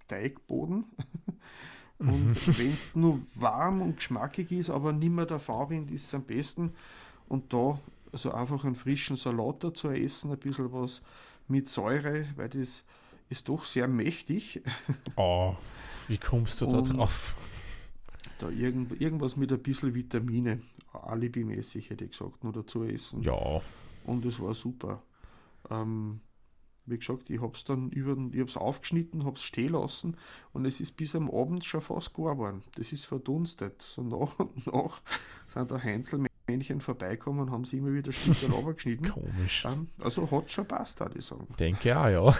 Teigboden. 0.07 0.85
Und 1.99 2.35
wenn 2.59 2.69
es 2.69 2.95
nur 2.95 3.19
warm 3.35 3.81
und 3.81 3.97
geschmackig 3.97 4.53
ist, 4.53 4.69
aber 4.69 4.93
nicht 4.93 5.11
mehr 5.11 5.25
der 5.25 5.39
Fahrwind, 5.39 5.91
ist 5.91 6.05
es 6.05 6.15
am 6.15 6.23
besten. 6.23 6.71
Und 7.27 7.51
da 7.51 7.77
also 8.11 8.31
einfach 8.31 8.63
einen 8.65 8.75
frischen 8.75 9.15
Salat 9.15 9.63
dazu 9.63 9.89
essen, 9.89 10.31
ein 10.31 10.37
bisschen 10.39 10.71
was 10.71 11.01
mit 11.47 11.67
Säure, 11.67 12.25
weil 12.35 12.49
das 12.49 12.83
ist 13.29 13.47
doch 13.49 13.65
sehr 13.65 13.87
mächtig. 13.87 14.61
Oh, 15.15 15.55
wie 16.07 16.17
kommst 16.17 16.61
du 16.61 16.65
da 16.65 16.81
drauf? 16.81 17.35
Da 18.39 18.49
irgend, 18.49 18.99
irgendwas 19.01 19.35
mit 19.35 19.51
ein 19.51 19.61
bisschen 19.61 19.93
Vitamine, 19.93 20.61
alibimäßig 20.93 21.89
hätte 21.89 22.05
ich 22.05 22.11
gesagt, 22.11 22.43
nur 22.43 22.53
dazu 22.53 22.83
essen. 22.83 23.21
Ja, 23.21 23.61
Und 24.05 24.25
es 24.25 24.39
war 24.39 24.53
super. 24.53 25.03
Ähm, 25.69 26.21
wie 26.85 26.97
gesagt, 26.97 27.29
ich 27.29 27.39
habe 27.41 27.53
es 27.53 27.63
dann 27.65 27.89
über, 27.91 28.15
den- 28.15 28.31
ich 28.33 28.39
habe 28.39 28.49
es 28.49 28.57
aufgeschnitten, 28.57 29.23
habe 29.25 29.35
es 29.35 29.43
stehen 29.43 29.73
lassen 29.73 30.17
und 30.53 30.65
es 30.65 30.79
ist 30.79 30.95
bis 30.97 31.15
am 31.15 31.29
Abend 31.29 31.63
schon 31.65 31.81
fast 31.81 32.13
gar 32.13 32.33
geworden. 32.35 32.63
Das 32.75 32.91
ist 32.91 33.05
verdunstet. 33.05 33.81
So 33.83 34.01
nach 34.01 34.39
und 34.39 34.65
nach 34.67 35.01
sind 35.53 35.69
da 35.69 35.77
Heinzelmännchen 36.59 36.81
vorbeikommen 36.81 37.39
und 37.41 37.51
haben 37.51 37.65
sie 37.65 37.77
immer 37.77 37.93
wieder 37.93 38.11
Stücke 38.11 38.47
runtergeschnitten. 38.51 39.09
komisch. 39.09 39.65
Ähm, 39.65 39.87
also 39.99 40.29
hat 40.29 40.51
schon 40.51 40.67
passt, 40.67 40.99
würde 40.99 41.19
ich 41.19 41.25
sagen. 41.25 41.47
Denke 41.59 41.97
auch, 41.97 42.07
ja. 42.07 42.35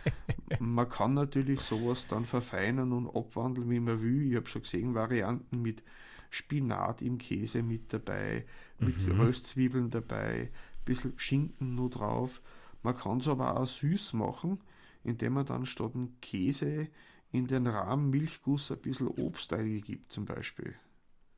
Man 0.60 0.88
kann 0.88 1.14
natürlich 1.14 1.60
sowas 1.60 2.06
dann 2.08 2.24
verfeinern 2.24 2.92
und 2.92 3.08
abwandeln, 3.14 3.68
wie 3.70 3.80
man 3.80 4.00
will. 4.02 4.30
Ich 4.30 4.36
habe 4.36 4.46
schon 4.48 4.62
gesehen, 4.62 4.94
Varianten 4.94 5.60
mit 5.60 5.82
Spinat 6.30 7.02
im 7.02 7.18
Käse 7.18 7.62
mit 7.62 7.92
dabei, 7.92 8.44
mit 8.78 8.96
Mhm. 9.06 9.20
Röstzwiebeln 9.20 9.90
dabei, 9.90 10.42
ein 10.42 10.84
bisschen 10.84 11.14
Schinken 11.16 11.74
nur 11.74 11.90
drauf. 11.90 12.40
Man 12.82 12.96
kann 12.96 13.18
es 13.18 13.28
aber 13.28 13.58
auch 13.58 13.66
süß 13.66 14.12
machen, 14.12 14.60
indem 15.02 15.34
man 15.34 15.46
dann 15.46 15.66
statt 15.66 15.94
dem 15.94 16.14
Käse 16.20 16.88
in 17.32 17.46
den 17.48 17.66
Rahmen 17.66 18.10
Milchguss 18.10 18.70
ein 18.70 18.78
bisschen 18.78 19.08
Obst 19.08 19.52
eingibt, 19.52 20.12
zum 20.12 20.26
Beispiel. 20.26 20.74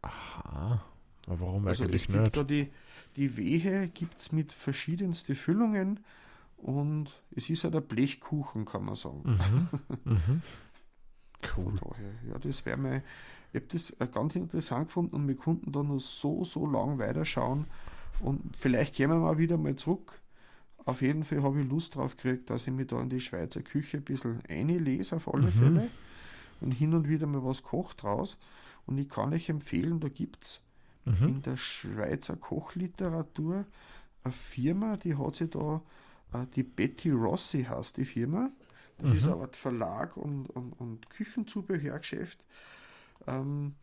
Aha. 0.03 0.85
Aber 1.29 1.41
warum 1.41 1.67
Also 1.67 1.85
es 1.85 1.89
eigentlich 1.91 2.09
gibt 2.09 2.19
nicht? 2.21 2.37
da 2.37 2.43
die, 2.45 2.71
die 3.17 3.37
Wehe 3.37 3.89
gibt 3.89 4.21
es 4.21 4.33
mit 4.33 4.53
verschiedensten 4.53 5.35
Füllungen 5.35 6.01
und 6.57 7.23
es 7.37 7.51
ist 7.51 7.65
halt 7.65 7.77
ein 7.77 7.87
Blechkuchen, 7.87 8.65
kann 8.65 8.85
man 8.85 8.95
sagen. 8.95 9.23
Mhm. 9.25 9.69
Mhm. 10.05 10.43
Cool. 11.57 11.77
Von 11.77 11.77
daher, 11.77 12.11
ja, 12.33 12.39
das 12.39 12.65
wäre 12.67 12.77
mal, 12.77 13.03
ich 13.53 13.61
habe 13.61 13.67
das 13.71 13.91
äh, 14.01 14.09
ganz 14.13 14.35
interessant 14.35 14.89
gefunden 14.89 15.15
und 15.15 15.29
wir 15.29 15.37
konnten 15.37 15.71
da 15.71 15.83
noch 15.83 16.01
so, 16.01 16.45
so 16.45 16.67
lang 16.67 16.99
weiterschauen 16.99 17.67
und 18.21 18.57
vielleicht 18.57 18.95
gehen 18.97 19.11
wir 19.11 19.19
mal 19.19 19.39
wieder 19.39 19.57
mal 19.57 19.77
zurück. 19.77 20.21
Auf 20.85 21.01
jeden 21.03 21.23
Fall 21.23 21.43
habe 21.43 21.61
ich 21.61 21.69
Lust 21.69 21.95
drauf 21.95 22.17
gekriegt, 22.17 22.51
dass 22.51 22.67
ich 22.67 22.73
mich 22.73 22.89
da 22.89 23.01
in 23.01 23.09
die 23.11 23.21
Schweizer 23.21 23.63
Küche 23.63 23.99
ein 23.99 24.05
bisschen 24.05 24.41
einlese 24.49 25.17
auf 25.17 25.33
alle 25.33 25.47
Mhm. 25.47 25.51
Fälle 25.53 25.89
und 26.61 26.73
hin 26.73 26.95
und 26.95 27.09
wieder 27.09 27.27
mal 27.27 27.45
was 27.45 27.63
kocht 27.63 28.03
draus. 28.03 28.37
Und 28.87 28.99
ich 28.99 29.09
kann 29.09 29.33
euch 29.35 29.49
empfehlen, 29.51 30.01
da 30.01 30.09
gibt 30.09 30.45
es 30.45 30.61
Mhm. 31.09 31.29
in 31.29 31.43
der 31.43 31.57
Schweizer 31.57 32.37
Kochliteratur 32.37 33.65
eine 34.25 34.33
Firma, 34.33 34.97
die 34.97 35.17
hat 35.17 35.37
sich 35.37 35.51
da, 35.51 35.81
äh, 36.35 36.47
die 36.55 36.63
Betty 36.63 37.11
Rossi 37.11 37.65
heißt 37.65 37.97
die 37.97 38.05
Firma. 38.05 38.51
Das 38.99 39.15
ist 39.15 39.25
Mhm. 39.27 39.33
eine 39.33 39.41
Art 39.43 39.57
Verlag 39.57 40.17
und, 40.17 40.51
und, 40.51 40.73
und 40.73 41.09
Küchenzubehörgeschäft. 41.11 42.45
Ähm, 43.27 43.75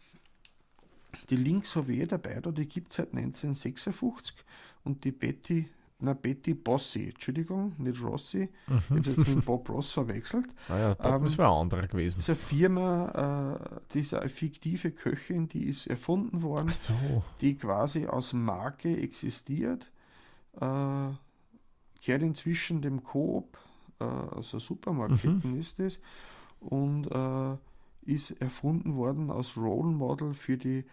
die 1.30 1.38
Links 1.38 1.76
habe 1.78 1.94
ich 1.94 2.02
eh 2.02 2.06
dabei, 2.06 2.42
da, 2.42 2.52
die 2.52 2.68
gibt 2.68 2.92
es 2.92 2.98
seit 2.98 3.14
1956 3.14 4.36
und 4.84 5.04
die 5.06 5.12
Betty, 5.14 5.70
na 6.00 6.14
Betty 6.14 6.54
Bossi, 6.54 7.10
Entschuldigung, 7.10 7.74
nicht 7.78 8.02
Rossi, 8.04 8.50
ich 8.68 8.70
Mhm. 8.90 8.98
habe 8.98 9.10
jetzt 9.12 9.28
mit 9.36 9.46
Bob 9.46 9.70
Ross 9.70 9.92
verwechselt. 9.92 10.46
Ah 10.70 10.78
ja, 10.78 10.94
Bob, 10.94 11.06
Ähm, 11.06 11.24
das 11.24 11.38
wäre 11.38 11.48
ein 11.50 11.62
anderer 11.62 11.88
gewesen. 11.88 12.20
Ist 12.20 12.30
eine 12.30 12.36
Firma, 12.36 13.60
äh, 13.74 13.80
die 13.94 14.00
ist 14.02 14.14
eine 14.14 14.30
fiktive 14.30 14.92
Köchin, 14.92 15.48
die 15.48 15.66
ist 15.68 15.88
erfunden 15.88 16.42
worden 16.42 16.70
so. 16.74 16.94
die 17.42 17.56
quasi 17.56 18.08
aus 18.08 18.34
Marke 18.34 18.96
existiert, 19.02 19.92
äh, 20.56 20.60
gehört 20.60 22.22
inzwischen 22.22 22.82
dem 22.82 23.04
Coop, 23.04 23.58
äh, 24.00 24.04
also 24.04 24.60
Supermarktketten 24.60 25.58
ist 25.58 25.80
es, 25.80 26.00
und 26.60 27.08
äh, 27.10 27.56
ist 28.02 28.32
erfunden 28.42 28.96
worden 28.98 29.32
als 29.32 29.56
Role 29.58 29.92
Model 29.92 30.34
für 30.34 30.58
die 30.58 30.84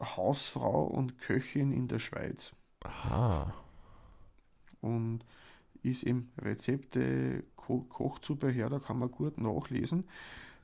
Hausfrau 0.00 0.84
und 0.84 1.18
Köchin 1.18 1.72
in 1.72 1.88
der 1.88 1.98
Schweiz 1.98 2.52
Aha. 2.84 3.52
Und 4.86 5.20
ist 5.82 6.02
im 6.04 6.28
Rezepte 6.38 7.44
Ko 7.56 7.80
Kochzubehör, 7.88 8.70
da 8.70 8.78
kann 8.78 8.98
man 8.98 9.10
gut 9.10 9.38
nachlesen. 9.38 10.04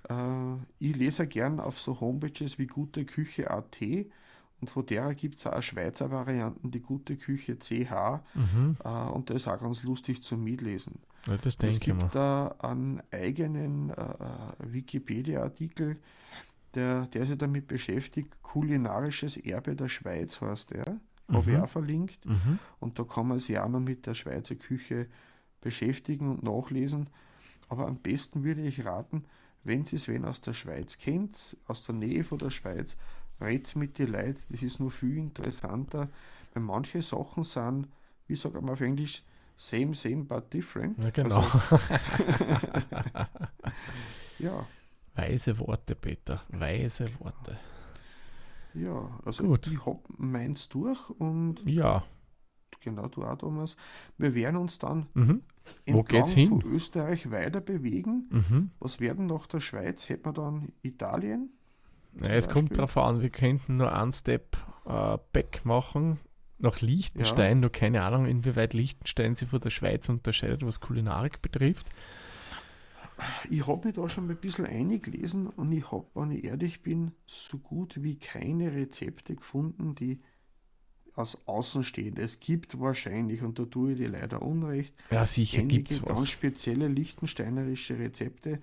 Äh, 0.09 0.55
ich 0.79 0.97
lese 0.97 1.27
gern 1.27 1.61
auf 1.61 1.79
so 1.81 2.01
Homepages 2.01 2.59
wie 2.59 2.67
guteküche.at 2.67 3.79
und 4.61 4.71
von 4.71 4.87
der 4.87 5.15
gibt 5.15 5.39
es 5.39 5.47
auch 5.47 5.61
Schweizer 5.63 6.11
Varianten, 6.11 6.71
die 6.71 6.81
gute 6.81 7.17
Küche 7.17 7.59
CH 7.59 8.21
Mhm. 8.35 8.77
äh, 8.85 8.89
und 8.89 9.29
das 9.31 9.39
ist 9.43 9.49
auch 9.49 9.61
ganz 9.61 9.83
lustig 9.83 10.23
zum 10.23 10.43
Mitlesen. 10.45 11.01
Ja, 11.27 11.37
das 11.37 11.47
es 11.47 11.59
denke 11.59 11.75
ich 11.77 11.81
gibt 11.83 12.01
mal. 12.03 12.11
da 12.13 12.55
einen 12.61 13.01
eigenen 13.13 13.91
äh, 13.91 13.95
Wikipedia-Artikel, 14.59 15.97
der, 16.75 17.07
der 17.07 17.27
sich 17.27 17.39
damit 17.39 17.67
beschäftigt, 17.69 18.43
kulinarisches 18.43 19.37
Erbe 19.37 19.77
der 19.77 19.89
Schweiz 19.89 20.41
heißt 20.41 20.71
der. 20.71 20.99
Habe 21.29 21.51
ich 21.51 21.57
Mhm. 21.57 21.63
auch 21.63 21.69
verlinkt. 21.69 22.25
Mhm. 22.27 22.59
Und 22.81 22.99
da 22.99 23.05
kann 23.05 23.29
man 23.29 23.39
sich 23.39 23.59
auch 23.59 23.69
noch 23.69 23.81
mit 23.81 24.07
der 24.07 24.15
Schweizer 24.15 24.55
Küche 24.55 25.07
beschäftigen 25.61 26.29
und 26.31 26.43
nachlesen. 26.43 27.09
Aber 27.69 27.87
am 27.87 27.97
besten 27.97 28.45
würde 28.45 28.63
ich 28.63 28.85
raten, 28.85 29.25
wenn 29.65 29.85
Sie 29.85 29.97
es 29.97 30.09
wen 30.09 30.25
aus 30.25 30.41
der 30.41 30.53
Schweiz 30.55 30.99
kennt, 30.99 31.57
aus 31.67 31.85
der 31.85 31.95
Nähe 31.95 32.25
von 32.25 32.39
der 32.39 32.51
Schweiz, 32.51 32.97
redet 33.41 33.75
mit 33.77 33.97
die 33.99 34.05
Leute, 34.07 34.41
das 34.51 34.63
ist 34.63 34.81
nur 34.81 34.91
viel 34.91 35.17
interessanter, 35.19 36.09
weil 36.53 36.63
manche 36.63 37.01
Sachen 37.01 37.45
sind, 37.45 37.87
wie 38.27 38.37
sagt 38.37 38.55
man 38.55 38.69
auf 38.71 38.81
Englisch, 38.81 39.23
same, 39.57 39.95
same, 39.95 40.25
but 40.25 40.53
different. 40.53 40.99
Ja, 40.99 41.11
genau. 41.11 41.37
Also, 41.37 41.59
ja, 44.39 44.67
Weise 45.15 45.59
Worte, 45.59 45.95
Peter. 45.95 46.43
Weise 46.49 47.09
Worte. 47.21 47.57
Ja, 48.75 49.19
also 49.25 49.45
Gut. 49.45 49.67
ich 49.67 49.85
habe 49.87 50.01
meins 50.19 50.69
durch 50.69 51.11
und 51.11 51.61
Ja. 51.65 52.05
genau 52.81 53.09
du 53.09 53.25
auch, 53.25 53.37
Thomas. 53.37 53.77
Wir 54.19 54.35
werden 54.35 54.57
uns 54.57 54.79
dann 54.79 55.07
Mhm. 55.15 55.43
Wo 55.87 56.03
geht's 56.03 56.33
hin? 56.33 56.49
von 56.49 56.63
Österreich 56.63 57.31
weiter 57.31 57.61
bewegen. 57.61 58.29
Mhm. 58.31 58.71
Was 58.81 58.99
werden 58.99 59.27
nach 59.27 59.47
der 59.47 59.61
Schweiz? 59.61 60.09
Hätten 60.09 60.25
wir 60.27 60.33
dann 60.33 60.73
Italien? 60.83 61.51
Ja, 62.21 62.29
es 62.31 62.49
kommt 62.49 62.77
darauf 62.77 62.97
an, 62.99 63.21
wir 63.23 63.31
könnten 63.31 63.77
nur 63.79 63.93
einen 63.93 64.13
Step 64.13 64.57
äh, 64.85 65.17
back 65.33 65.65
machen 65.65 66.19
nach 66.59 66.81
Liechtenstein. 66.81 67.61
Nur 67.61 67.71
keine 67.71 68.03
Ahnung, 68.03 68.27
inwieweit 68.27 68.75
Liechtenstein 68.75 69.35
sich 69.35 69.49
von 69.49 69.61
der 69.61 69.71
Schweiz 69.71 70.09
unterscheidet, 70.09 70.65
was 70.67 70.81
Kulinarik 70.81 71.41
betrifft. 71.43 71.89
Ich 73.51 73.67
habe 73.67 73.87
mich 73.87 73.97
da 73.97 74.09
schon 74.09 74.27
mal 74.27 74.33
ein 74.35 74.41
bisschen 74.41 74.67
eingelesen 74.67 75.47
und 75.49 75.71
ich 75.73 75.91
habe, 75.93 76.07
wenn 76.15 76.31
ich 76.31 76.45
ehrlich 76.45 76.83
bin, 76.83 77.13
so 77.27 77.59
gut 77.59 78.03
wie 78.03 78.17
keine 78.19 78.73
Rezepte 78.73 79.35
gefunden, 79.37 79.95
die 79.95 80.21
aus 81.15 81.37
außen 81.47 81.85
stehen. 81.85 82.17
Es 82.17 82.41
gibt 82.41 82.81
wahrscheinlich, 82.81 83.43
und 83.43 83.59
da 83.59 83.65
tue 83.67 83.93
ich 83.93 83.99
dir 83.99 84.09
leider 84.09 84.43
Unrecht, 84.43 84.95
Ja, 85.11 85.27
sicher 85.27 85.61
einige 85.61 85.77
gibt 85.79 85.91
es 85.91 86.03
ganz 86.03 86.21
was. 86.21 86.31
spezielle 86.31 86.89
liechtensteinerische 86.89 87.99
Rezepte, 87.99 88.61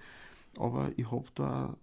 aber 0.58 0.92
ich 0.98 1.12
habe 1.12 1.28
da 1.36 1.78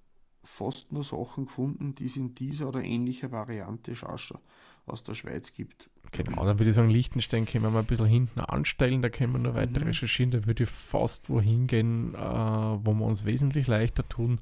fast 0.44 0.92
nur 0.92 1.04
Sachen 1.04 1.46
gefunden, 1.46 1.94
die 1.94 2.06
es 2.06 2.16
in 2.16 2.34
dieser 2.34 2.68
oder 2.68 2.82
ähnlicher 2.82 3.30
Variante 3.32 3.94
schon 3.96 4.38
aus 4.86 5.02
der 5.02 5.14
Schweiz 5.14 5.52
gibt. 5.52 5.90
Genau, 6.12 6.44
dann 6.44 6.58
würde 6.58 6.70
ich 6.70 6.76
sagen, 6.76 6.90
Liechtenstein 6.90 7.44
können 7.46 7.64
wir 7.64 7.70
mal 7.70 7.80
ein 7.80 7.86
bisschen 7.86 8.06
hinten 8.06 8.40
anstellen, 8.40 9.02
da 9.02 9.08
können 9.08 9.32
wir 9.32 9.38
noch 9.40 9.54
weiter 9.54 9.80
Mhm. 9.80 9.88
recherchieren, 9.88 10.30
da 10.30 10.46
würde 10.46 10.62
ich 10.62 10.70
fast 10.70 11.28
wohin 11.28 11.66
gehen, 11.66 12.14
äh, 12.14 12.18
wo 12.18 12.94
wir 12.94 13.04
uns 13.04 13.24
wesentlich 13.24 13.66
leichter 13.66 14.08
tun, 14.08 14.38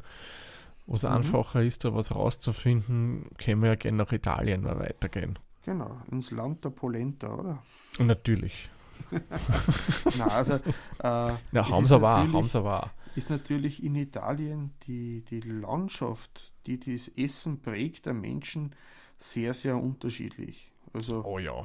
wo 0.87 0.95
es 0.97 1.03
Mhm. 1.03 1.09
einfacher 1.11 1.63
ist, 1.63 1.85
da 1.85 1.95
was 1.95 2.15
rauszufinden, 2.15 3.27
können 3.39 3.63
wir 3.63 3.71
ja 3.71 3.75
gerne 3.77 3.97
nach 3.99 4.13
Italien 4.13 4.63
mal 4.63 4.79
weitergehen. 4.79 5.39
Genau, 5.65 5.99
ins 6.11 6.31
Land 6.31 6.63
der 6.65 6.71
Polenta, 6.71 7.35
oder? 7.35 7.63
Natürlich. 7.99 8.69
Nein, 9.11 10.21
also, 10.21 10.53
äh, 10.55 10.59
es 10.99 11.69
haben 11.71 11.83
ist 11.83 11.89
sie 11.89 11.95
aber 11.95 12.17
haben 12.17 12.49
sie 12.49 12.59
aber 12.59 12.91
ist 13.17 13.31
natürlich 13.31 13.83
in 13.83 13.95
Italien 13.95 14.73
die, 14.87 15.23
die 15.31 15.41
Landschaft, 15.41 16.53
die 16.67 16.79
das 16.81 17.09
Essen 17.17 17.61
prägt, 17.63 18.07
der 18.07 18.15
Menschen 18.15 18.75
sehr, 19.19 19.55
sehr 19.55 19.77
unterschiedlich. 19.77 20.71
Also 20.93 21.25
Oh 21.25 21.39
ja. 21.39 21.61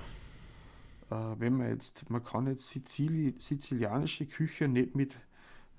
äh, 1.11 1.35
wenn 1.39 1.57
man 1.57 1.69
jetzt, 1.69 2.09
man 2.09 2.23
kann 2.23 2.47
jetzt 2.47 2.69
Sizili 2.69 3.35
sizilianische 3.37 4.25
Küche 4.25 4.67
nicht 4.67 4.95
mit 4.95 5.15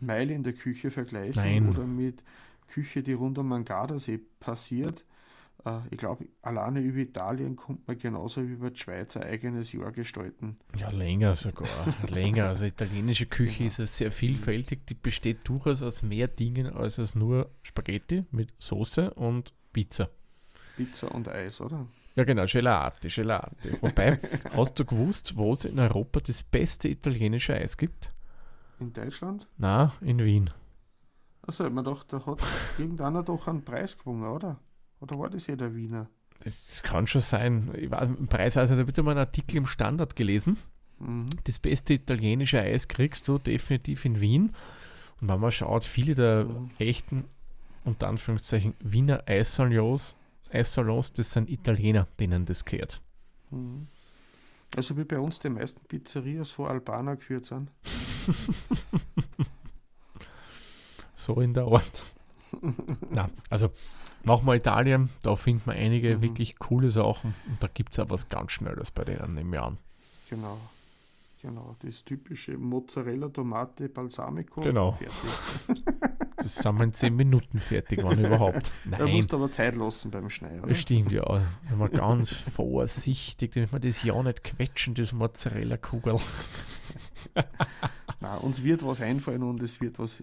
Mailänder 0.00 0.52
Küche 0.52 0.90
vergleichen 0.90 1.42
Nein. 1.42 1.68
oder 1.68 1.84
mit 1.86 2.22
Küche, 2.68 3.02
die 3.02 3.12
rund 3.12 3.38
um 3.38 3.50
den 3.50 3.64
Gardasee 3.64 4.20
passiert. 4.40 5.04
äh, 5.66 5.80
ich 5.90 5.98
glaube, 5.98 6.26
alleine 6.42 6.80
über 6.80 6.98
Italien 7.00 7.56
kommt 7.56 7.86
man 7.88 7.98
genauso 7.98 8.42
wie 8.48 8.52
über 8.52 8.70
die 8.70 8.80
Schweiz 8.80 9.16
ein 9.16 9.24
eigenes 9.24 9.72
Jahr 9.72 9.92
gestalten. 9.92 10.56
Ja, 10.76 10.88
länger 10.90 11.36
sogar. 11.36 11.68
länger. 12.08 12.46
Also 12.48 12.64
italienische 12.66 13.26
Küche 13.26 13.64
ist 13.64 13.78
ja 13.78 13.86
sehr 13.86 14.12
vielfältig. 14.12 14.86
Die 14.86 14.94
besteht 14.94 15.46
durchaus 15.48 15.82
aus 15.82 16.02
mehr 16.02 16.28
Dingen 16.28 16.66
als 16.68 16.98
aus 16.98 17.14
nur 17.14 17.50
Spaghetti 17.62 18.24
mit 18.30 18.52
Soße 18.58 19.12
und 19.14 19.52
Pizza. 19.72 20.10
Pizza 20.76 21.12
und 21.14 21.28
Eis, 21.28 21.60
oder? 21.60 21.86
Ja, 22.16 22.24
genau, 22.24 22.44
Gelate, 22.46 23.08
Gelate. 23.08 23.78
Wobei, 23.80 24.18
hast 24.52 24.78
du 24.78 24.84
gewusst, 24.84 25.36
wo 25.36 25.52
es 25.52 25.64
in 25.64 25.78
Europa 25.78 26.20
das 26.20 26.42
beste 26.42 26.88
italienische 26.88 27.54
Eis 27.54 27.76
gibt? 27.76 28.12
In 28.80 28.92
Deutschland? 28.92 29.46
Na, 29.58 29.92
in 30.00 30.18
Wien. 30.18 30.50
Also, 31.42 31.64
mir 31.70 31.82
gedacht, 31.82 32.12
da 32.12 32.24
hat 32.26 32.40
irgendeiner 32.78 33.22
doch 33.22 33.46
einen 33.48 33.64
Preis 33.64 33.96
gewonnen, 33.96 34.24
oder? 34.24 34.58
Oder 35.00 35.18
war 35.18 35.30
das 35.30 35.46
ja 35.46 35.56
der 35.56 35.74
Wiener? 35.74 36.08
Das 36.42 36.82
kann 36.82 37.06
schon 37.06 37.20
sein. 37.20 37.70
Ich 37.76 37.90
weiß, 37.90 38.08
preisweise 38.28 38.76
habe 38.78 38.90
ich 38.90 38.96
mal 38.98 39.10
einen 39.12 39.20
Artikel 39.20 39.56
im 39.58 39.66
Standard 39.66 40.16
gelesen. 40.16 40.56
Mhm. 40.98 41.26
Das 41.44 41.58
beste 41.58 41.94
italienische 41.94 42.60
Eis 42.60 42.88
kriegst 42.88 43.28
du 43.28 43.38
definitiv 43.38 44.04
in 44.04 44.20
Wien. 44.20 44.52
Und 45.20 45.28
wenn 45.28 45.40
man 45.40 45.52
schaut, 45.52 45.84
viele 45.84 46.14
der 46.14 46.44
Mhm. 46.44 46.70
echten, 46.78 47.24
unter 47.84 48.08
Anführungszeichen, 48.08 48.74
Wiener 48.80 49.22
Eissalons, 49.26 50.16
Eissalons, 50.52 51.12
das 51.12 51.30
sind 51.32 51.48
Italiener, 51.50 52.06
denen 52.18 52.44
das 52.46 52.64
gehört. 52.64 53.00
Mhm. 53.50 53.86
Also 54.76 54.96
wie 54.96 55.04
bei 55.04 55.18
uns 55.18 55.40
die 55.40 55.48
meisten 55.48 55.80
Pizzerias 55.86 56.50
von 56.52 56.66
Albaner 56.68 57.16
geführt 57.16 57.44
sind. 57.46 57.70
So 61.16 61.40
in 61.40 61.52
der 61.52 61.64
Art. 61.64 62.02
Na, 63.10 63.28
also 63.50 63.70
machen 64.24 64.46
wir 64.46 64.54
Italien, 64.54 65.10
da 65.22 65.36
findet 65.36 65.66
man 65.66 65.76
einige 65.76 66.16
Mhm. 66.16 66.22
wirklich 66.22 66.58
coole 66.58 66.90
Sachen 66.90 67.34
und 67.46 67.62
da 67.62 67.68
gibt 67.68 67.92
es 67.92 67.98
auch 67.98 68.08
was 68.10 68.28
ganz 68.28 68.52
Schnelles 68.52 68.90
bei 68.90 69.04
denen 69.04 69.36
im 69.36 69.52
Jahr. 69.52 69.76
Genau. 70.30 70.58
Genau, 71.42 71.74
das 71.78 72.04
typische 72.04 72.58
Mozzarella, 72.58 73.28
Tomate, 73.30 73.88
Balsamico. 73.88 74.60
Genau. 74.60 74.98
Das 76.36 76.54
sind 76.56 76.76
wir 76.76 76.84
in 76.84 76.92
10 76.92 77.16
Minuten 77.16 77.58
fertig, 77.58 78.02
wenn 78.04 78.22
überhaupt. 78.24 78.72
Da 78.90 78.98
Nein, 78.98 79.16
musst 79.16 79.32
du 79.32 79.36
aber 79.36 79.50
Zeit 79.50 79.74
lassen 79.74 80.10
beim 80.10 80.28
Schneiden. 80.28 80.68
das 80.68 80.80
stimmt 80.80 81.12
ja. 81.12 81.42
Wenn 81.68 81.78
man 81.78 81.90
ganz 81.90 82.32
vorsichtig, 82.34 83.52
damit 83.52 83.72
wir 83.72 83.80
das 83.80 84.02
ja 84.02 84.22
nicht 84.22 84.44
quetschen, 84.44 84.94
das 84.94 85.12
Mozzarella-Kugel. 85.12 86.18
Nein, 88.20 88.38
uns 88.40 88.62
wird 88.62 88.84
was 88.84 89.00
einfallen 89.00 89.42
und 89.42 89.62
es 89.62 89.80
wird 89.80 89.98
was, 89.98 90.22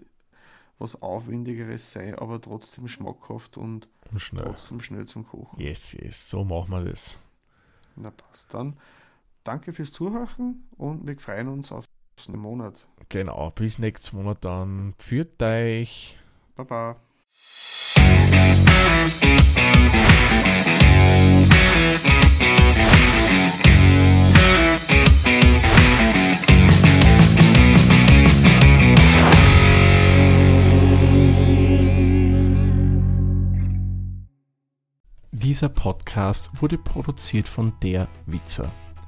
was 0.78 1.00
Aufwendigeres 1.02 1.92
sein, 1.92 2.14
aber 2.14 2.40
trotzdem 2.40 2.86
schmackhaft 2.88 3.56
und 3.56 3.88
Und 4.12 4.20
schnell. 4.20 4.44
trotzdem 4.44 4.80
schnell 4.80 5.06
zum 5.06 5.26
Kochen. 5.26 5.58
Yes, 5.60 5.92
yes, 5.94 6.28
so 6.28 6.44
machen 6.44 6.70
wir 6.70 6.84
das. 6.84 7.18
Na 7.96 8.10
passt 8.12 8.52
dann. 8.54 8.76
Danke 9.48 9.72
fürs 9.72 9.92
Zuhören 9.92 10.68
und 10.76 11.06
wir 11.06 11.18
freuen 11.18 11.48
uns 11.48 11.72
auf 11.72 11.86
den 12.26 12.38
Monat. 12.38 12.86
Genau, 13.08 13.50
bis 13.50 13.78
nächsten 13.78 14.18
Monat 14.18 14.44
dann. 14.44 14.92
Pfiat 14.98 15.42
euch. 15.42 16.18
Baba. 16.54 16.96
Dieser 35.32 35.70
Podcast 35.70 36.50
wurde 36.60 36.76
produziert 36.76 37.48
von 37.48 37.72
der 37.80 38.08
Witzer. 38.26 38.70